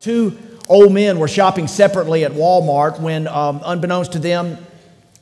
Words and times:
Two 0.00 0.38
old 0.68 0.92
men 0.92 1.18
were 1.18 1.26
shopping 1.26 1.66
separately 1.66 2.24
at 2.24 2.30
Walmart 2.30 3.00
when, 3.00 3.26
um, 3.26 3.60
unbeknownst 3.64 4.12
to 4.12 4.20
them, 4.20 4.56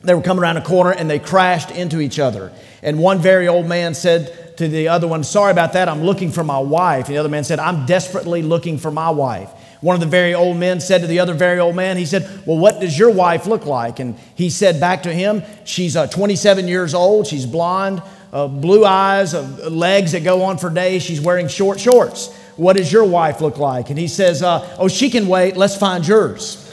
they 0.03 0.13
were 0.13 0.21
coming 0.21 0.43
around 0.43 0.57
a 0.57 0.61
corner 0.61 0.91
and 0.91 1.09
they 1.09 1.17
crashed 1.17 1.71
into 1.71 1.99
each 1.99 2.19
other. 2.19 2.51
And 2.83 2.99
one 2.99 3.17
very 3.17 3.47
old 3.47 3.65
man 3.65 3.95
said 3.95 4.55
to 4.57 4.67
the 4.67 4.89
other 4.89 5.07
one, 5.07 5.23
Sorry 5.23 5.51
about 5.51 5.73
that, 5.73 5.89
I'm 5.89 6.03
looking 6.03 6.31
for 6.31 6.43
my 6.43 6.59
wife. 6.59 7.07
And 7.07 7.15
the 7.15 7.17
other 7.17 7.27
man 7.27 7.43
said, 7.43 7.57
I'm 7.57 7.87
desperately 7.87 8.43
looking 8.43 8.77
for 8.77 8.91
my 8.91 9.09
wife. 9.09 9.49
One 9.81 9.95
of 9.95 9.99
the 9.99 10.05
very 10.05 10.35
old 10.35 10.57
men 10.57 10.79
said 10.79 11.01
to 11.01 11.07
the 11.07 11.21
other 11.21 11.33
very 11.33 11.57
old 11.57 11.75
man, 11.75 11.97
He 11.97 12.05
said, 12.05 12.29
Well, 12.45 12.59
what 12.59 12.79
does 12.79 12.99
your 12.99 13.09
wife 13.09 13.47
look 13.47 13.65
like? 13.65 13.99
And 13.99 14.13
he 14.35 14.51
said 14.51 14.79
back 14.79 15.01
to 15.03 15.11
him, 15.11 15.41
She's 15.65 15.95
uh, 15.95 16.05
27 16.05 16.67
years 16.67 16.93
old, 16.93 17.25
she's 17.25 17.47
blonde, 17.47 18.03
uh, 18.31 18.47
blue 18.47 18.85
eyes, 18.85 19.33
uh, 19.33 19.69
legs 19.71 20.11
that 20.11 20.23
go 20.23 20.43
on 20.43 20.59
for 20.59 20.69
days, 20.69 21.01
she's 21.01 21.19
wearing 21.19 21.47
short 21.47 21.79
shorts. 21.79 22.31
What 22.57 22.75
does 22.75 22.91
your 22.91 23.05
wife 23.05 23.39
look 23.39 23.57
like? 23.57 23.89
And 23.89 23.97
he 23.97 24.07
says, 24.07 24.43
uh, 24.43 24.75
Oh, 24.77 24.87
she 24.87 25.09
can 25.09 25.27
wait. 25.27 25.55
Let's 25.55 25.77
find 25.77 26.05
yours. 26.05 26.63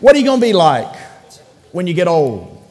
what 0.00 0.14
are 0.14 0.18
you 0.18 0.24
going 0.24 0.40
to 0.40 0.46
be 0.46 0.52
like 0.52 0.94
when 1.70 1.86
you 1.86 1.94
get 1.94 2.08
old? 2.08 2.62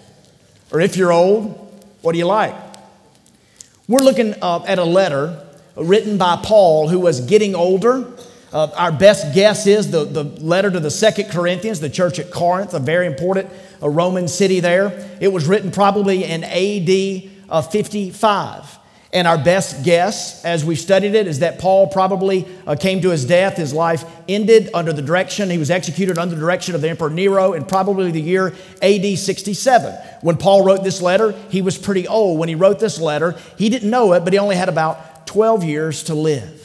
Or 0.72 0.80
if 0.80 0.96
you're 0.96 1.12
old, 1.12 1.58
what 2.02 2.12
do 2.12 2.18
you 2.18 2.26
like? 2.26 2.56
We're 3.88 4.00
looking 4.00 4.36
uh, 4.42 4.64
at 4.68 4.78
a 4.78 4.84
letter 4.84 5.46
written 5.76 6.18
by 6.18 6.38
Paul 6.44 6.88
who 6.88 7.00
was 7.00 7.22
getting 7.22 7.56
older. 7.56 8.12
Uh, 8.54 8.68
our 8.76 8.92
best 8.92 9.34
guess 9.34 9.66
is 9.66 9.92
the, 9.92 10.04
the 10.04 10.24
letter 10.24 10.70
to 10.70 10.80
the 10.80 10.92
Second 10.92 11.32
Corinthians, 11.32 11.80
the 11.80 11.90
church 11.90 12.20
at 12.20 12.32
Corinth, 12.32 12.74
a 12.74 12.80
very 12.80 13.08
important 13.08 13.50
a 13.82 13.90
Roman 13.90 14.28
city 14.28 14.60
there. 14.60 15.18
It 15.20 15.30
was 15.30 15.48
written 15.48 15.72
probably 15.72 16.24
in 16.24 16.44
AD 16.44 17.32
uh, 17.50 17.62
55. 17.62 18.80
And 19.14 19.28
our 19.28 19.38
best 19.38 19.84
guess, 19.84 20.44
as 20.46 20.64
we've 20.64 20.80
studied 20.80 21.16
it, 21.16 21.28
is 21.28 21.40
that 21.40 21.60
Paul 21.60 21.88
probably 21.88 22.48
uh, 22.66 22.76
came 22.76 23.02
to 23.02 23.10
his 23.10 23.26
death. 23.26 23.58
His 23.58 23.74
life 23.74 24.06
ended 24.30 24.70
under 24.74 24.94
the 24.94 25.02
direction, 25.02 25.50
he 25.50 25.58
was 25.58 25.70
executed 25.70 26.18
under 26.18 26.34
the 26.34 26.40
direction 26.40 26.76
of 26.76 26.82
the 26.82 26.90
Emperor 26.90 27.10
Nero 27.10 27.52
in 27.52 27.66
probably 27.66 28.10
the 28.12 28.22
year 28.22 28.54
AD 28.82 29.18
67. 29.18 29.94
When 30.22 30.38
Paul 30.38 30.64
wrote 30.64 30.84
this 30.84 31.02
letter, 31.02 31.34
he 31.50 31.62
was 31.62 31.78
pretty 31.78 32.08
old. 32.08 32.40
When 32.40 32.48
he 32.48 32.56
wrote 32.56 32.80
this 32.80 33.02
letter, 33.02 33.38
he 33.58 33.68
didn't 33.68 33.90
know 33.90 34.14
it, 34.14 34.24
but 34.24 34.32
he 34.32 34.40
only 34.40 34.56
had 34.56 34.70
about 34.70 35.28
12 35.28 35.66
years 35.66 36.04
to 36.04 36.16
live. 36.16 36.58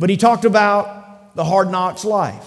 But 0.00 0.10
he 0.10 0.16
talked 0.16 0.44
about 0.44 1.36
the 1.36 1.44
hard 1.44 1.70
knocks 1.70 2.04
life. 2.04 2.44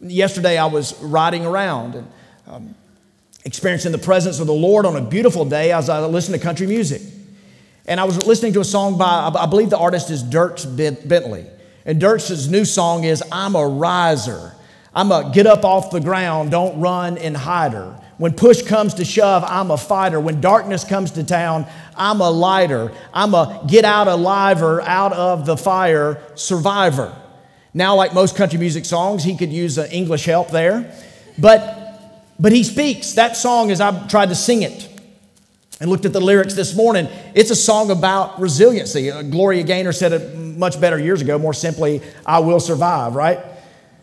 Yesterday, 0.00 0.56
I 0.56 0.66
was 0.66 1.00
riding 1.00 1.44
around 1.44 1.96
and 1.96 2.08
um, 2.46 2.74
experiencing 3.44 3.90
the 3.90 3.98
presence 3.98 4.38
of 4.38 4.46
the 4.46 4.54
Lord 4.54 4.86
on 4.86 4.94
a 4.94 5.00
beautiful 5.00 5.44
day 5.44 5.72
as 5.72 5.88
I 5.88 6.04
listened 6.06 6.38
to 6.38 6.40
country 6.40 6.68
music. 6.68 7.02
And 7.86 8.00
I 8.00 8.04
was 8.04 8.26
listening 8.26 8.54
to 8.54 8.60
a 8.60 8.64
song 8.64 8.96
by, 8.96 9.30
I 9.34 9.46
believe 9.46 9.70
the 9.70 9.78
artist 9.78 10.10
is 10.10 10.22
Dierks 10.22 10.64
Bentley. 10.64 11.46
And 11.84 12.00
Dierks' 12.00 12.48
new 12.48 12.64
song 12.64 13.04
is 13.04 13.22
I'm 13.30 13.54
a 13.54 13.66
riser. 13.66 14.54
I'm 14.94 15.12
a 15.12 15.30
get 15.34 15.46
up 15.46 15.64
off 15.64 15.90
the 15.90 16.00
ground, 16.00 16.50
don't 16.50 16.80
run 16.80 17.18
and 17.18 17.36
hide 17.36 17.72
her. 17.72 18.00
When 18.16 18.32
push 18.32 18.62
comes 18.62 18.94
to 18.94 19.04
shove, 19.04 19.44
I'm 19.44 19.72
a 19.72 19.76
fighter. 19.76 20.20
When 20.20 20.40
darkness 20.40 20.84
comes 20.84 21.10
to 21.12 21.24
town, 21.24 21.66
I'm 21.96 22.20
a 22.20 22.30
lighter. 22.30 22.92
I'm 23.12 23.34
a 23.34 23.64
get 23.66 23.84
out 23.84 24.06
aliver, 24.06 24.80
out 24.84 25.12
of 25.12 25.46
the 25.46 25.56
fire 25.56 26.22
survivor. 26.36 27.14
Now, 27.74 27.96
like 27.96 28.14
most 28.14 28.36
country 28.36 28.58
music 28.58 28.84
songs, 28.84 29.24
he 29.24 29.36
could 29.36 29.52
use 29.52 29.78
uh, 29.78 29.88
English 29.90 30.26
help 30.26 30.50
there. 30.50 30.94
But, 31.36 32.22
but 32.38 32.52
he 32.52 32.62
speaks 32.62 33.14
that 33.14 33.36
song 33.36 33.72
as 33.72 33.80
I 33.80 34.06
tried 34.06 34.28
to 34.28 34.36
sing 34.36 34.62
it 34.62 34.88
and 35.80 35.90
looked 35.90 36.04
at 36.04 36.12
the 36.12 36.20
lyrics 36.20 36.54
this 36.54 36.74
morning. 36.74 37.08
It's 37.34 37.50
a 37.50 37.56
song 37.56 37.90
about 37.90 38.40
resiliency. 38.40 39.10
Uh, 39.10 39.22
Gloria 39.22 39.62
Gaynor 39.62 39.92
said 39.92 40.12
it 40.12 40.36
much 40.36 40.80
better 40.80 40.98
years 40.98 41.20
ago, 41.20 41.38
more 41.38 41.54
simply, 41.54 42.00
I 42.24 42.38
will 42.38 42.60
survive, 42.60 43.14
right? 43.14 43.38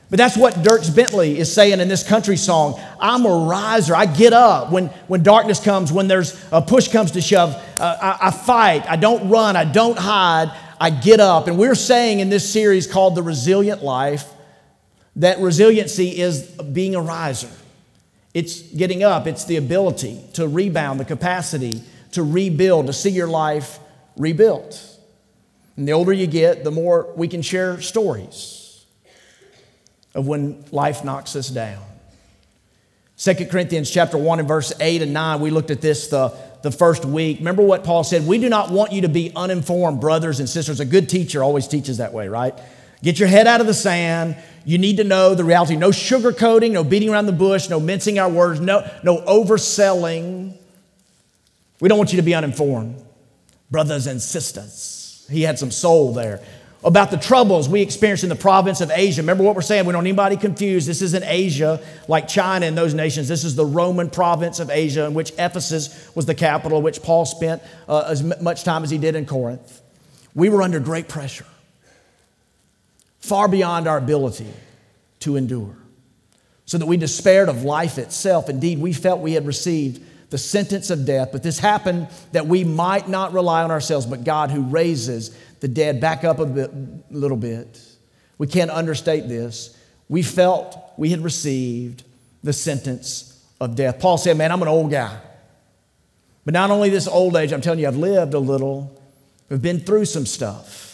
But 0.10 0.18
that's 0.18 0.36
what 0.36 0.56
Dierks 0.56 0.94
Bentley 0.94 1.40
is 1.40 1.52
saying 1.52 1.80
in 1.80 1.88
this 1.88 2.06
country 2.06 2.36
song. 2.36 2.78
I'm 3.00 3.26
a 3.26 3.46
riser. 3.46 3.96
I 3.96 4.06
get 4.06 4.34
up 4.34 4.70
when, 4.70 4.88
when 5.08 5.24
darkness 5.24 5.64
comes, 5.64 5.90
when 5.90 6.10
there's 6.10 6.38
a 6.52 6.62
push 6.62 6.90
comes 6.90 7.12
to 7.12 7.22
shove. 7.22 7.56
Uh, 7.80 7.98
I, 8.02 8.28
I 8.28 8.32
fight. 8.32 8.86
I 8.90 8.98
don't 8.98 9.30
run. 9.30 9.56
I 9.56 9.64
don't 9.64 9.98
hide. 9.98 10.52
I 10.82 10.90
get 10.90 11.22
up. 11.22 11.48
And 11.48 11.58
we're 11.58 11.76
saying 11.76 12.20
in 12.20 12.30
this 12.30 12.52
series 12.52 12.88
called 12.88 13.16
The 13.16 13.24
Resilient 13.24 13.84
Life 13.84 14.30
that 15.16 15.40
resiliency 15.40 16.20
is 16.20 16.44
being 16.44 16.96
a 16.96 17.02
riser. 17.02 17.50
It's 18.34 18.62
getting 18.62 19.04
up, 19.04 19.28
it's 19.28 19.46
the 19.46 19.58
ability 19.58 20.22
to 20.34 20.48
rebound, 20.48 21.00
the 21.00 21.06
capacity 21.06 21.84
to 22.14 22.24
rebuild, 22.24 22.88
to 22.88 22.94
see 22.94 23.10
your 23.10 23.28
life 23.28 23.80
rebuilt. 24.16 24.88
And 25.76 25.88
the 25.88 25.94
older 25.94 26.14
you 26.14 26.28
get, 26.28 26.64
the 26.64 26.72
more 26.72 27.12
we 27.16 27.28
can 27.28 27.42
share 27.42 27.82
stories 27.82 28.86
of 30.14 30.28
when 30.28 30.64
life 30.72 31.04
knocks 31.04 31.36
us 31.36 31.50
down. 31.50 31.82
2 33.18 33.46
Corinthians 33.46 33.90
chapter 33.90 34.18
1 34.18 34.40
and 34.40 34.48
verse 34.48 34.74
8 34.80 35.02
and 35.04 35.14
9, 35.14 35.42
we 35.42 35.52
looked 35.52 35.70
at 35.70 35.80
this 35.80 36.08
the, 36.08 36.36
the 36.64 36.72
first 36.72 37.06
week. 37.06 37.38
Remember 37.38 37.62
what 37.62 37.84
Paul 37.84 38.04
said? 38.04 38.26
We 38.26 38.40
do 38.40 38.50
not 38.50 38.72
want 38.72 38.94
you 38.94 39.02
to 39.02 39.10
be 39.10 39.32
uninformed, 39.36 40.02
brothers 40.02 40.40
and 40.40 40.50
sisters. 40.50 40.80
A 40.80 40.86
good 40.86 41.08
teacher 41.08 41.44
always 41.44 41.68
teaches 41.68 41.98
that 41.98 42.14
way, 42.14 42.28
right? 42.28 42.56
Get 43.04 43.20
your 43.20 43.28
head 43.28 43.48
out 43.48 43.62
of 43.62 43.68
the 43.68 43.74
sand. 43.74 44.38
You 44.64 44.78
need 44.78 44.98
to 44.98 45.04
know 45.04 45.34
the 45.34 45.44
reality. 45.44 45.76
No 45.76 45.90
sugarcoating, 45.90 46.72
no 46.72 46.84
beating 46.84 47.10
around 47.10 47.26
the 47.26 47.32
bush, 47.32 47.70
no 47.70 47.80
mincing 47.80 48.20
our 48.20 48.30
words, 48.30 48.60
no, 48.60 48.88
no 49.04 49.18
overselling. 49.22 50.56
We 51.80 51.90
don't 51.90 51.98
want 51.98 52.14
you 52.14 52.18
to 52.18 52.24
be 52.24 52.36
uninformed. 52.36 53.04
Brothers 53.72 54.06
and 54.06 54.22
sisters. 54.22 55.26
He 55.32 55.42
had 55.42 55.58
some 55.58 55.72
soul 55.72 56.14
there. 56.14 56.42
About 56.84 57.12
the 57.12 57.18
troubles 57.18 57.70
we 57.70 57.82
experienced 57.82 58.24
in 58.24 58.30
the 58.30 58.36
province 58.36 58.82
of 58.82 58.92
Asia. 58.92 59.22
Remember 59.22 59.44
what 59.44 59.56
we're 59.56 59.62
saying? 59.62 59.86
We 59.86 59.94
don't 59.94 60.06
anybody 60.06 60.36
confused. 60.36 60.88
This 60.88 61.02
isn't 61.04 61.24
Asia 61.24 61.80
like 62.08 62.28
China 62.28 62.66
and 62.66 62.78
those 62.78 62.94
nations. 62.94 63.28
This 63.28 63.44
is 63.44 63.56
the 63.56 63.66
Roman 63.66 64.10
province 64.10 64.60
of 64.60 64.70
Asia, 64.70 65.06
in 65.06 65.14
which 65.14 65.32
Ephesus 65.38 66.12
was 66.16 66.26
the 66.26 66.34
capital, 66.34 66.82
which 66.82 67.02
Paul 67.02 67.26
spent 67.26 67.62
uh, 67.88 68.06
as 68.08 68.24
much 68.42 68.64
time 68.64 68.84
as 68.84 68.90
he 68.90 68.98
did 68.98 69.16
in 69.16 69.28
Corinth. 69.28 69.80
We 70.34 70.50
were 70.50 70.64
under 70.64 70.80
great 70.80 71.08
pressure 71.08 71.46
far 73.22 73.48
beyond 73.48 73.88
our 73.88 73.98
ability 73.98 74.52
to 75.22 75.36
endure, 75.36 75.76
so 76.66 76.78
that 76.78 76.86
we 76.86 76.98
despaired 76.98 77.50
of 77.50 77.64
life 77.64 77.98
itself. 77.98 78.50
Indeed, 78.50 78.80
we 78.80 78.94
felt 78.94 79.22
we 79.22 79.34
had 79.34 79.46
received 79.46 80.02
the 80.32 80.38
sentence 80.38 80.90
of 80.90 81.06
death, 81.06 81.30
but 81.32 81.44
this 81.44 81.60
happened 81.60 82.08
that 82.32 82.48
we 82.48 82.64
might 82.64 83.08
not 83.08 83.34
rely 83.34 83.64
on 83.64 83.72
ourselves, 83.72 84.06
but 84.06 84.24
God 84.24 84.50
who 84.50 84.64
raises 84.64 85.36
the 85.60 85.68
dead 85.68 86.00
back 86.00 86.24
up 86.24 86.40
a 86.40 86.46
bit, 86.46 86.72
little 87.12 87.38
bit. 87.38 87.80
We 88.38 88.48
can't 88.48 88.72
understate 88.72 89.28
this. 89.28 89.78
We 90.10 90.24
felt 90.24 90.78
we 90.98 91.10
had 91.10 91.24
received 91.24 92.04
the 92.44 92.54
sentence 92.54 93.46
of 93.60 93.76
death. 93.76 94.00
Paul 94.00 94.18
said, 94.18 94.38
Man, 94.38 94.52
I'm 94.52 94.62
an 94.62 94.68
old 94.68 94.90
guy. 94.90 95.20
But 96.44 96.54
not 96.54 96.72
only 96.72 96.90
this 96.90 97.08
old 97.08 97.36
age, 97.36 97.52
I'm 97.52 97.62
telling 97.62 97.80
you, 97.80 97.88
I've 97.88 97.98
lived 97.98 98.34
a 98.34 98.40
little, 98.40 99.00
I've 99.52 99.62
been 99.62 99.80
through 99.80 100.06
some 100.06 100.26
stuff 100.26 100.91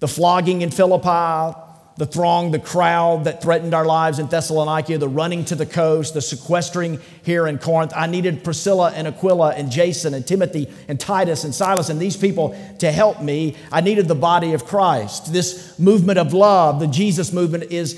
the 0.00 0.08
flogging 0.08 0.62
in 0.62 0.70
Philippi, 0.70 1.56
the 1.98 2.06
throng, 2.06 2.50
the 2.50 2.58
crowd 2.58 3.24
that 3.24 3.42
threatened 3.42 3.72
our 3.72 3.86
lives 3.86 4.18
in 4.18 4.26
Thessalonica, 4.26 4.98
the 4.98 5.08
running 5.08 5.46
to 5.46 5.54
the 5.54 5.64
coast, 5.64 6.12
the 6.12 6.20
sequestering 6.20 7.00
here 7.22 7.46
in 7.46 7.58
Corinth. 7.58 7.92
I 7.96 8.06
needed 8.06 8.44
Priscilla 8.44 8.92
and 8.94 9.06
Aquila 9.08 9.54
and 9.54 9.70
Jason 9.70 10.12
and 10.12 10.26
Timothy 10.26 10.70
and 10.88 11.00
Titus 11.00 11.44
and 11.44 11.54
Silas 11.54 11.88
and 11.88 11.98
these 11.98 12.16
people 12.16 12.54
to 12.80 12.92
help 12.92 13.22
me. 13.22 13.56
I 13.72 13.80
needed 13.80 14.08
the 14.08 14.14
body 14.14 14.52
of 14.52 14.66
Christ. 14.66 15.32
This 15.32 15.78
movement 15.78 16.18
of 16.18 16.34
love, 16.34 16.80
the 16.80 16.86
Jesus 16.86 17.32
movement, 17.32 17.72
is 17.72 17.94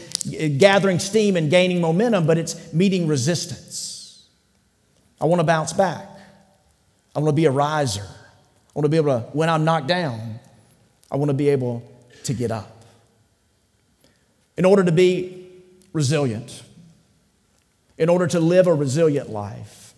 gathering 0.58 1.00
steam 1.00 1.36
and 1.36 1.50
gaining 1.50 1.80
momentum, 1.80 2.24
but 2.24 2.38
it's 2.38 2.72
meeting 2.72 3.08
resistance. 3.08 4.28
I 5.20 5.24
want 5.24 5.40
to 5.40 5.44
bounce 5.44 5.72
back. 5.72 6.08
I 7.16 7.18
want 7.18 7.30
to 7.30 7.36
be 7.36 7.46
a 7.46 7.50
riser. 7.50 8.06
I 8.06 8.72
want 8.74 8.84
to 8.84 8.88
be 8.88 8.96
able 8.96 9.20
to, 9.20 9.26
when 9.32 9.48
I'm 9.48 9.64
knocked 9.64 9.88
down, 9.88 10.38
I 11.10 11.16
want 11.16 11.30
to 11.30 11.34
be 11.34 11.48
able 11.48 11.82
to 12.24 12.34
get 12.34 12.50
up. 12.50 12.84
In 14.56 14.64
order 14.64 14.84
to 14.84 14.92
be 14.92 15.48
resilient, 15.92 16.62
in 17.96 18.08
order 18.08 18.26
to 18.26 18.40
live 18.40 18.66
a 18.66 18.74
resilient 18.74 19.30
life, 19.30 19.94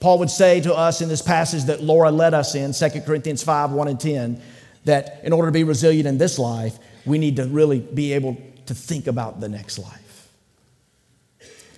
Paul 0.00 0.18
would 0.18 0.30
say 0.30 0.60
to 0.62 0.74
us 0.74 1.00
in 1.00 1.08
this 1.08 1.22
passage 1.22 1.64
that 1.64 1.82
Laura 1.82 2.10
led 2.10 2.34
us 2.34 2.54
in, 2.54 2.72
2 2.72 3.02
Corinthians 3.02 3.42
5 3.42 3.70
1 3.70 3.88
and 3.88 4.00
10, 4.00 4.42
that 4.84 5.20
in 5.22 5.32
order 5.32 5.48
to 5.48 5.52
be 5.52 5.64
resilient 5.64 6.08
in 6.08 6.18
this 6.18 6.38
life, 6.38 6.78
we 7.04 7.18
need 7.18 7.36
to 7.36 7.46
really 7.46 7.80
be 7.80 8.12
able 8.12 8.36
to 8.66 8.74
think 8.74 9.06
about 9.06 9.40
the 9.40 9.48
next 9.48 9.78
life. 9.78 10.28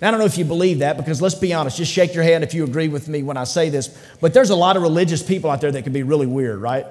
Now, 0.01 0.09
I 0.09 0.11
don't 0.11 0.19
know 0.19 0.25
if 0.25 0.37
you 0.37 0.45
believe 0.45 0.79
that 0.79 0.97
because 0.97 1.21
let's 1.21 1.35
be 1.35 1.53
honest, 1.53 1.77
just 1.77 1.91
shake 1.91 2.13
your 2.13 2.23
hand 2.23 2.43
if 2.43 2.53
you 2.53 2.63
agree 2.63 2.87
with 2.87 3.07
me 3.07 3.23
when 3.23 3.37
I 3.37 3.43
say 3.43 3.69
this, 3.69 3.87
but 4.19 4.33
there's 4.33 4.49
a 4.49 4.55
lot 4.55 4.75
of 4.75 4.83
religious 4.83 5.23
people 5.23 5.49
out 5.49 5.61
there 5.61 5.71
that 5.71 5.83
can 5.83 5.93
be 5.93 6.03
really 6.03 6.27
weird, 6.27 6.59
right? 6.59 6.85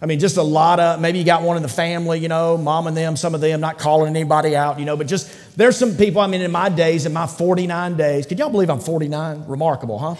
I 0.00 0.06
mean, 0.06 0.18
just 0.18 0.36
a 0.36 0.42
lot 0.42 0.78
of, 0.78 1.00
maybe 1.00 1.18
you 1.18 1.24
got 1.24 1.42
one 1.42 1.56
in 1.56 1.62
the 1.62 1.70
family, 1.70 2.20
you 2.20 2.28
know, 2.28 2.58
mom 2.58 2.86
and 2.86 2.94
them, 2.96 3.16
some 3.16 3.34
of 3.34 3.40
them, 3.40 3.60
not 3.60 3.78
calling 3.78 4.14
anybody 4.14 4.54
out, 4.54 4.78
you 4.78 4.84
know, 4.84 4.96
but 4.96 5.06
just, 5.06 5.56
there's 5.56 5.76
some 5.76 5.96
people, 5.96 6.20
I 6.20 6.26
mean, 6.26 6.42
in 6.42 6.52
my 6.52 6.68
days, 6.68 7.06
in 7.06 7.14
my 7.14 7.26
49 7.26 7.96
days, 7.96 8.26
could 8.26 8.38
y'all 8.38 8.50
believe 8.50 8.68
I'm 8.68 8.80
49? 8.80 9.46
Remarkable, 9.46 9.98
huh? 9.98 10.16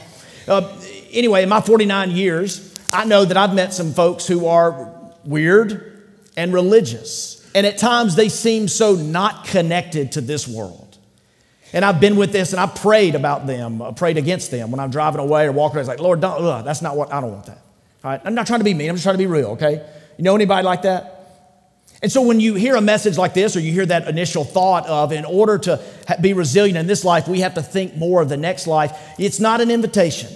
Uh, 0.48 0.80
anyway, 1.12 1.42
in 1.42 1.50
my 1.50 1.60
49 1.60 2.10
years, 2.10 2.74
I 2.90 3.04
know 3.04 3.24
that 3.26 3.36
I've 3.36 3.54
met 3.54 3.74
some 3.74 3.92
folks 3.92 4.26
who 4.26 4.46
are 4.46 4.94
weird 5.24 6.08
and 6.38 6.54
religious. 6.54 7.46
And 7.54 7.66
at 7.66 7.76
times 7.76 8.16
they 8.16 8.30
seem 8.30 8.68
so 8.68 8.94
not 8.94 9.44
connected 9.46 10.12
to 10.12 10.22
this 10.22 10.48
world. 10.48 10.96
And 11.72 11.84
I've 11.84 12.00
been 12.00 12.16
with 12.16 12.32
this 12.32 12.52
and 12.52 12.60
I 12.60 12.66
prayed 12.66 13.14
about 13.14 13.46
them, 13.46 13.82
I 13.82 13.92
prayed 13.92 14.16
against 14.16 14.50
them 14.50 14.70
when 14.70 14.80
I'm 14.80 14.90
driving 14.90 15.20
away 15.20 15.46
or 15.46 15.52
walking. 15.52 15.76
I 15.76 15.80
was 15.80 15.88
like, 15.88 16.00
Lord, 16.00 16.22
don't, 16.22 16.42
ugh, 16.42 16.64
that's 16.64 16.80
not 16.80 16.96
what, 16.96 17.12
I 17.12 17.20
don't 17.20 17.32
want 17.32 17.46
that. 17.46 17.65
All 18.04 18.10
right? 18.10 18.20
I'm 18.24 18.34
not 18.34 18.46
trying 18.46 18.60
to 18.60 18.64
be 18.64 18.74
mean, 18.74 18.88
I'm 18.88 18.96
just 18.96 19.04
trying 19.04 19.14
to 19.14 19.18
be 19.18 19.26
real, 19.26 19.50
okay? 19.50 19.84
You 20.16 20.24
know 20.24 20.34
anybody 20.34 20.64
like 20.64 20.82
that? 20.82 21.12
And 22.02 22.12
so 22.12 22.22
when 22.22 22.40
you 22.40 22.54
hear 22.54 22.76
a 22.76 22.80
message 22.80 23.16
like 23.16 23.34
this 23.34 23.56
or 23.56 23.60
you 23.60 23.72
hear 23.72 23.86
that 23.86 24.06
initial 24.06 24.44
thought 24.44 24.86
of, 24.86 25.12
in 25.12 25.24
order 25.24 25.58
to 25.58 25.82
be 26.20 26.34
resilient 26.34 26.78
in 26.78 26.86
this 26.86 27.04
life, 27.04 27.26
we 27.26 27.40
have 27.40 27.54
to 27.54 27.62
think 27.62 27.96
more 27.96 28.20
of 28.20 28.28
the 28.28 28.36
next 28.36 28.66
life, 28.66 28.96
it's 29.18 29.40
not 29.40 29.60
an 29.60 29.70
invitation 29.70 30.30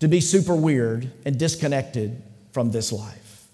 to 0.00 0.08
be 0.08 0.20
super 0.20 0.54
weird 0.54 1.10
and 1.24 1.38
disconnected 1.38 2.22
from 2.52 2.70
this 2.70 2.92
life. 2.92 3.46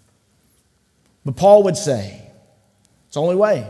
But 1.25 1.37
Paul 1.37 1.65
would 1.65 1.77
say, 1.77 2.23
it's 3.07 3.15
the 3.15 3.21
only 3.21 3.37
way. 3.37 3.69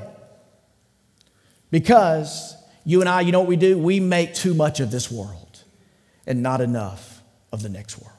Because 1.71 2.55
you 2.85 3.01
and 3.01 3.09
I, 3.09 3.23
you 3.23 3.33
know 3.33 3.41
what 3.41 3.49
we 3.49 3.57
do? 3.57 3.77
We 3.77 4.01
make 4.01 4.35
too 4.35 4.55
much 4.55 4.81
of 4.81 4.91
this 4.91 5.11
world 5.11 5.63
and 6.27 6.43
not 6.43 6.61
enough 6.61 7.23
of 7.53 7.63
the 7.63 7.69
next 7.69 7.99
world. 7.99 8.13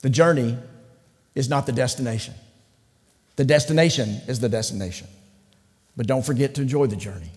The 0.00 0.10
journey 0.10 0.56
is 1.34 1.48
not 1.48 1.66
the 1.66 1.72
destination. 1.72 2.34
The 3.36 3.44
destination 3.44 4.20
is 4.26 4.40
the 4.40 4.48
destination. 4.48 5.06
But 5.96 6.06
don't 6.06 6.24
forget 6.24 6.54
to 6.56 6.62
enjoy 6.62 6.86
the 6.86 6.96
journey. 6.96 7.30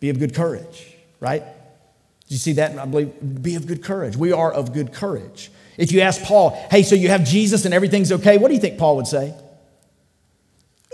Be 0.00 0.10
of 0.10 0.18
good 0.18 0.34
courage, 0.34 0.94
right? 1.20 1.42
Did 1.42 2.30
you 2.34 2.38
see 2.38 2.52
that? 2.54 2.78
I 2.78 2.84
believe, 2.84 3.42
be 3.42 3.54
of 3.56 3.66
good 3.66 3.82
courage. 3.82 4.16
We 4.16 4.32
are 4.32 4.52
of 4.52 4.72
good 4.72 4.92
courage. 4.92 5.50
If 5.76 5.92
you 5.92 6.00
ask 6.00 6.22
Paul, 6.22 6.50
hey, 6.70 6.82
so 6.82 6.94
you 6.94 7.08
have 7.08 7.24
Jesus 7.24 7.64
and 7.64 7.72
everything's 7.72 8.12
okay, 8.12 8.38
what 8.38 8.48
do 8.48 8.54
you 8.54 8.60
think 8.60 8.78
Paul 8.78 8.96
would 8.96 9.06
say? 9.06 9.34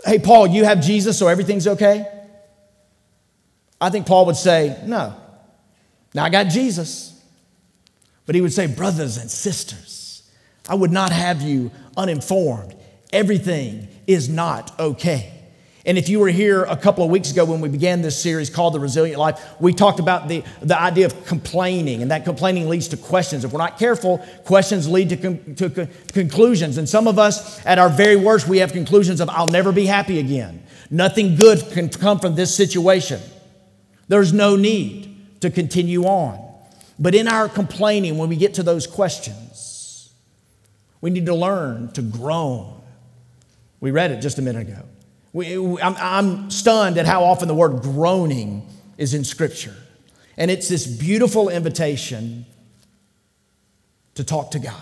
Hey, 0.04 0.18
Paul, 0.18 0.46
you 0.46 0.64
have 0.64 0.82
Jesus, 0.82 1.18
so 1.18 1.28
everything's 1.28 1.66
okay? 1.66 2.06
I 3.80 3.90
think 3.90 4.06
Paul 4.06 4.26
would 4.26 4.36
say, 4.36 4.78
no. 4.84 5.14
Now 6.14 6.24
I 6.24 6.30
got 6.30 6.44
Jesus. 6.44 7.10
But 8.26 8.34
he 8.34 8.40
would 8.40 8.52
say, 8.52 8.66
brothers 8.66 9.16
and 9.18 9.30
sisters, 9.30 10.03
I 10.68 10.74
would 10.74 10.92
not 10.92 11.12
have 11.12 11.42
you 11.42 11.70
uninformed. 11.96 12.74
Everything 13.12 13.88
is 14.06 14.28
not 14.28 14.78
okay. 14.78 15.30
And 15.86 15.98
if 15.98 16.08
you 16.08 16.18
were 16.18 16.28
here 16.28 16.62
a 16.62 16.76
couple 16.78 17.04
of 17.04 17.10
weeks 17.10 17.30
ago 17.30 17.44
when 17.44 17.60
we 17.60 17.68
began 17.68 18.00
this 18.00 18.20
series 18.20 18.48
called 18.48 18.72
The 18.72 18.80
Resilient 18.80 19.20
Life, 19.20 19.60
we 19.60 19.74
talked 19.74 20.00
about 20.00 20.28
the, 20.28 20.42
the 20.62 20.80
idea 20.80 21.04
of 21.04 21.26
complaining, 21.26 22.00
and 22.00 22.10
that 22.10 22.24
complaining 22.24 22.70
leads 22.70 22.88
to 22.88 22.96
questions. 22.96 23.44
If 23.44 23.52
we're 23.52 23.58
not 23.58 23.78
careful, 23.78 24.24
questions 24.46 24.88
lead 24.88 25.10
to, 25.10 25.16
con- 25.18 25.54
to 25.56 25.68
con- 25.68 25.88
conclusions. 26.08 26.78
And 26.78 26.88
some 26.88 27.06
of 27.06 27.18
us, 27.18 27.64
at 27.66 27.78
our 27.78 27.90
very 27.90 28.16
worst, 28.16 28.48
we 28.48 28.58
have 28.58 28.72
conclusions 28.72 29.20
of, 29.20 29.28
I'll 29.28 29.46
never 29.46 29.72
be 29.72 29.84
happy 29.84 30.18
again. 30.18 30.62
Nothing 30.90 31.36
good 31.36 31.62
can 31.72 31.90
come 31.90 32.18
from 32.18 32.34
this 32.34 32.54
situation. 32.54 33.20
There's 34.08 34.32
no 34.32 34.56
need 34.56 35.40
to 35.42 35.50
continue 35.50 36.04
on. 36.04 36.40
But 36.98 37.14
in 37.14 37.28
our 37.28 37.46
complaining, 37.48 38.16
when 38.16 38.30
we 38.30 38.36
get 38.36 38.54
to 38.54 38.62
those 38.62 38.86
questions, 38.86 39.53
we 41.04 41.10
need 41.10 41.26
to 41.26 41.34
learn 41.34 41.92
to 41.92 42.00
groan. 42.00 42.80
We 43.78 43.90
read 43.90 44.10
it 44.10 44.22
just 44.22 44.38
a 44.38 44.42
minute 44.42 44.68
ago. 44.68 44.84
We, 45.34 45.78
I'm, 45.82 45.94
I'm 45.98 46.50
stunned 46.50 46.96
at 46.96 47.04
how 47.04 47.24
often 47.24 47.46
the 47.46 47.54
word 47.54 47.82
groaning 47.82 48.66
is 48.96 49.12
in 49.12 49.22
Scripture. 49.22 49.74
And 50.38 50.50
it's 50.50 50.66
this 50.66 50.86
beautiful 50.86 51.50
invitation 51.50 52.46
to 54.14 54.24
talk 54.24 54.52
to 54.52 54.58
God 54.58 54.74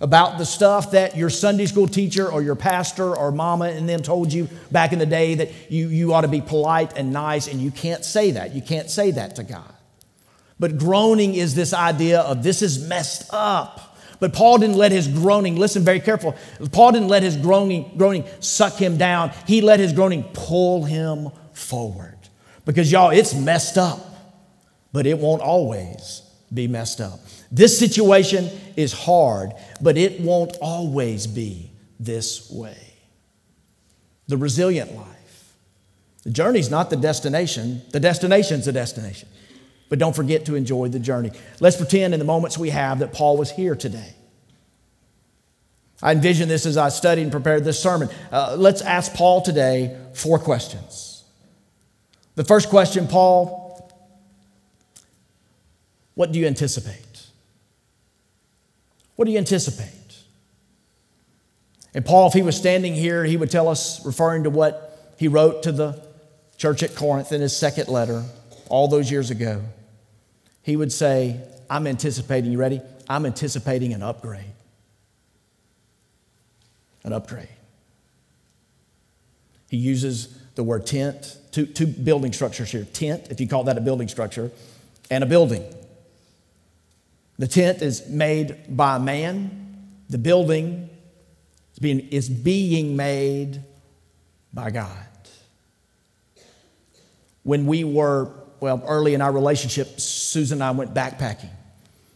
about 0.00 0.38
the 0.38 0.46
stuff 0.46 0.90
that 0.90 1.16
your 1.16 1.30
Sunday 1.30 1.66
school 1.66 1.86
teacher 1.86 2.28
or 2.28 2.42
your 2.42 2.56
pastor 2.56 3.16
or 3.16 3.30
mama 3.30 3.66
and 3.66 3.88
them 3.88 4.02
told 4.02 4.32
you 4.32 4.48
back 4.72 4.92
in 4.92 4.98
the 4.98 5.06
day 5.06 5.36
that 5.36 5.70
you, 5.70 5.86
you 5.86 6.12
ought 6.12 6.22
to 6.22 6.28
be 6.28 6.40
polite 6.40 6.98
and 6.98 7.12
nice, 7.12 7.46
and 7.46 7.60
you 7.60 7.70
can't 7.70 8.04
say 8.04 8.32
that. 8.32 8.52
You 8.52 8.62
can't 8.62 8.90
say 8.90 9.12
that 9.12 9.36
to 9.36 9.44
God. 9.44 9.72
But 10.58 10.76
groaning 10.76 11.36
is 11.36 11.54
this 11.54 11.72
idea 11.72 12.18
of 12.18 12.42
this 12.42 12.62
is 12.62 12.84
messed 12.84 13.32
up. 13.32 13.89
But 14.20 14.34
Paul 14.34 14.58
didn't 14.58 14.76
let 14.76 14.92
his 14.92 15.08
groaning, 15.08 15.56
listen 15.56 15.82
very 15.82 16.00
careful, 16.00 16.36
Paul 16.72 16.92
didn't 16.92 17.08
let 17.08 17.22
his 17.22 17.36
groaning, 17.36 17.90
groaning 17.96 18.24
suck 18.40 18.74
him 18.74 18.98
down. 18.98 19.32
He 19.46 19.62
let 19.62 19.80
his 19.80 19.92
groaning 19.92 20.24
pull 20.34 20.84
him 20.84 21.30
forward. 21.54 22.18
Because 22.66 22.92
y'all, 22.92 23.10
it's 23.10 23.34
messed 23.34 23.78
up, 23.78 23.98
but 24.92 25.06
it 25.06 25.18
won't 25.18 25.42
always 25.42 26.22
be 26.52 26.68
messed 26.68 27.00
up. 27.00 27.20
This 27.50 27.78
situation 27.78 28.48
is 28.76 28.92
hard, 28.92 29.52
but 29.80 29.96
it 29.96 30.20
won't 30.20 30.56
always 30.60 31.26
be 31.26 31.72
this 31.98 32.50
way. 32.50 32.76
The 34.28 34.36
resilient 34.36 34.94
life. 34.94 35.54
The 36.22 36.30
journey's 36.30 36.70
not 36.70 36.90
the 36.90 36.96
destination, 36.96 37.82
the 37.92 38.00
destination's 38.00 38.66
the 38.66 38.72
destination. 38.72 39.28
But 39.90 39.98
don't 39.98 40.16
forget 40.16 40.46
to 40.46 40.54
enjoy 40.54 40.88
the 40.88 41.00
journey. 41.00 41.32
Let's 41.58 41.76
pretend 41.76 42.14
in 42.14 42.20
the 42.20 42.24
moments 42.24 42.56
we 42.56 42.70
have 42.70 43.00
that 43.00 43.12
Paul 43.12 43.36
was 43.36 43.50
here 43.50 43.74
today. 43.74 44.14
I 46.00 46.12
envision 46.12 46.48
this 46.48 46.64
as 46.64 46.78
I 46.78 46.88
studied 46.88 47.22
and 47.22 47.32
prepared 47.32 47.64
this 47.64 47.82
sermon. 47.82 48.08
Uh, 48.32 48.54
let's 48.56 48.80
ask 48.80 49.12
Paul 49.12 49.42
today 49.42 49.98
four 50.14 50.38
questions. 50.38 51.24
The 52.36 52.44
first 52.44 52.70
question, 52.70 53.06
Paul, 53.06 53.92
what 56.14 56.32
do 56.32 56.38
you 56.38 56.46
anticipate? 56.46 57.26
What 59.16 59.24
do 59.26 59.32
you 59.32 59.38
anticipate? 59.38 59.88
And 61.92 62.06
Paul, 62.06 62.28
if 62.28 62.32
he 62.32 62.42
was 62.42 62.56
standing 62.56 62.94
here, 62.94 63.24
he 63.24 63.36
would 63.36 63.50
tell 63.50 63.66
us, 63.68 64.06
referring 64.06 64.44
to 64.44 64.50
what 64.50 65.14
he 65.18 65.26
wrote 65.26 65.64
to 65.64 65.72
the 65.72 66.00
church 66.56 66.84
at 66.84 66.94
Corinth 66.94 67.32
in 67.32 67.40
his 67.40 67.54
second 67.54 67.88
letter 67.88 68.24
all 68.68 68.86
those 68.86 69.10
years 69.10 69.30
ago 69.30 69.60
he 70.62 70.76
would 70.76 70.92
say, 70.92 71.40
I'm 71.68 71.86
anticipating, 71.86 72.52
you 72.52 72.58
ready? 72.58 72.80
I'm 73.08 73.26
anticipating 73.26 73.92
an 73.92 74.02
upgrade. 74.02 74.44
An 77.04 77.12
upgrade. 77.12 77.48
He 79.68 79.76
uses 79.76 80.36
the 80.54 80.64
word 80.64 80.86
tent, 80.86 81.38
two, 81.52 81.64
two 81.66 81.86
building 81.86 82.32
structures 82.32 82.70
here 82.70 82.84
tent, 82.84 83.28
if 83.30 83.40
you 83.40 83.48
call 83.48 83.64
that 83.64 83.78
a 83.78 83.80
building 83.80 84.08
structure, 84.08 84.50
and 85.10 85.24
a 85.24 85.26
building. 85.26 85.64
The 87.38 87.46
tent 87.46 87.80
is 87.80 88.08
made 88.08 88.56
by 88.68 88.98
man, 88.98 89.94
the 90.10 90.18
building 90.18 90.90
is 91.72 91.78
being, 91.78 92.00
is 92.10 92.28
being 92.28 92.96
made 92.96 93.62
by 94.52 94.70
God. 94.70 95.06
When 97.42 97.66
we 97.66 97.84
were 97.84 98.30
well, 98.60 98.82
early 98.86 99.14
in 99.14 99.22
our 99.22 99.32
relationship, 99.32 100.00
Susan 100.00 100.58
and 100.58 100.64
I 100.64 100.70
went 100.70 100.94
backpacking. 100.94 101.50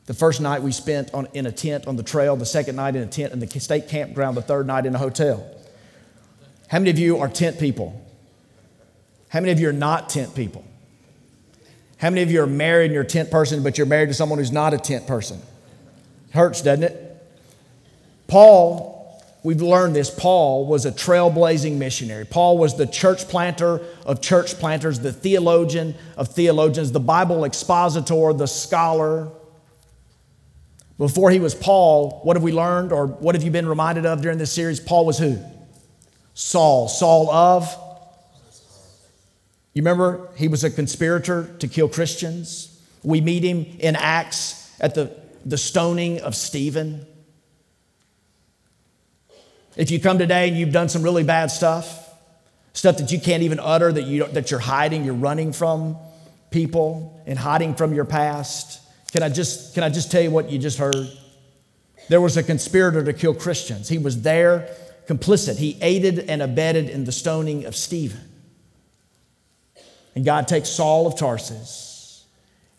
The 0.06 0.14
first 0.14 0.40
night 0.40 0.62
we 0.62 0.72
spent 0.72 1.12
on, 1.14 1.28
in 1.32 1.46
a 1.46 1.52
tent 1.52 1.86
on 1.86 1.96
the 1.96 2.02
trail, 2.02 2.36
the 2.36 2.44
second 2.44 2.76
night 2.76 2.94
in 2.94 3.02
a 3.02 3.06
tent 3.06 3.32
in 3.32 3.40
the 3.40 3.48
state 3.60 3.88
campground, 3.88 4.36
the 4.36 4.42
third 4.42 4.66
night 4.66 4.84
in 4.84 4.94
a 4.94 4.98
hotel. 4.98 5.50
How 6.68 6.78
many 6.78 6.90
of 6.90 6.98
you 6.98 7.18
are 7.18 7.28
tent 7.28 7.58
people? 7.58 8.00
How 9.28 9.40
many 9.40 9.52
of 9.52 9.60
you 9.60 9.68
are 9.68 9.72
not 9.72 10.10
tent 10.10 10.34
people? 10.34 10.64
How 11.96 12.10
many 12.10 12.22
of 12.22 12.30
you 12.30 12.42
are 12.42 12.46
married 12.46 12.86
and 12.86 12.94
you're 12.94 13.02
a 13.02 13.06
tent 13.06 13.30
person, 13.30 13.62
but 13.62 13.78
you're 13.78 13.86
married 13.86 14.08
to 14.08 14.14
someone 14.14 14.38
who's 14.38 14.52
not 14.52 14.74
a 14.74 14.78
tent 14.78 15.06
person? 15.06 15.40
Hurts, 16.32 16.60
doesn't 16.60 16.84
it? 16.84 17.00
Paul 18.26 18.93
We've 19.44 19.60
learned 19.60 19.94
this. 19.94 20.08
Paul 20.08 20.64
was 20.66 20.86
a 20.86 20.90
trailblazing 20.90 21.76
missionary. 21.76 22.24
Paul 22.24 22.56
was 22.56 22.78
the 22.78 22.86
church 22.86 23.28
planter 23.28 23.82
of 24.06 24.22
church 24.22 24.54
planters, 24.54 25.00
the 25.00 25.12
theologian 25.12 25.94
of 26.16 26.28
theologians, 26.28 26.92
the 26.92 27.00
Bible 27.00 27.44
expositor, 27.44 28.32
the 28.32 28.46
scholar. 28.46 29.30
Before 30.96 31.30
he 31.30 31.40
was 31.40 31.54
Paul, 31.54 32.20
what 32.22 32.36
have 32.36 32.42
we 32.42 32.52
learned 32.52 32.90
or 32.90 33.06
what 33.06 33.34
have 33.34 33.44
you 33.44 33.50
been 33.50 33.68
reminded 33.68 34.06
of 34.06 34.22
during 34.22 34.38
this 34.38 34.50
series? 34.50 34.80
Paul 34.80 35.04
was 35.04 35.18
who? 35.18 35.38
Saul. 36.32 36.88
Saul 36.88 37.30
of? 37.30 37.68
You 39.74 39.82
remember 39.82 40.30
he 40.36 40.48
was 40.48 40.64
a 40.64 40.70
conspirator 40.70 41.54
to 41.58 41.68
kill 41.68 41.90
Christians? 41.90 42.80
We 43.02 43.20
meet 43.20 43.42
him 43.42 43.66
in 43.78 43.94
Acts 43.94 44.74
at 44.80 44.94
the, 44.94 45.14
the 45.44 45.58
stoning 45.58 46.20
of 46.22 46.34
Stephen. 46.34 47.04
If 49.76 49.90
you 49.90 50.00
come 50.00 50.18
today 50.18 50.48
and 50.48 50.56
you've 50.56 50.72
done 50.72 50.88
some 50.88 51.02
really 51.02 51.24
bad 51.24 51.50
stuff, 51.50 52.10
stuff 52.72 52.98
that 52.98 53.10
you 53.12 53.20
can't 53.20 53.42
even 53.42 53.58
utter, 53.58 53.92
that, 53.92 54.02
you, 54.02 54.26
that 54.26 54.50
you're 54.50 54.60
hiding, 54.60 55.04
you're 55.04 55.14
running 55.14 55.52
from 55.52 55.96
people 56.50 57.22
and 57.26 57.38
hiding 57.38 57.74
from 57.74 57.92
your 57.92 58.04
past, 58.04 58.80
can 59.12 59.22
I, 59.22 59.28
just, 59.28 59.74
can 59.74 59.82
I 59.82 59.88
just 59.88 60.10
tell 60.10 60.22
you 60.22 60.30
what 60.30 60.50
you 60.50 60.58
just 60.58 60.78
heard? 60.78 61.08
There 62.08 62.20
was 62.20 62.36
a 62.36 62.42
conspirator 62.42 63.02
to 63.04 63.12
kill 63.12 63.34
Christians. 63.34 63.88
He 63.88 63.98
was 63.98 64.22
there, 64.22 64.68
complicit. 65.06 65.56
He 65.56 65.78
aided 65.80 66.18
and 66.30 66.42
abetted 66.42 66.90
in 66.90 67.04
the 67.04 67.12
stoning 67.12 67.64
of 67.64 67.74
Stephen. 67.74 68.28
And 70.14 70.24
God 70.24 70.46
takes 70.46 70.68
Saul 70.68 71.06
of 71.06 71.18
Tarsus 71.18 71.94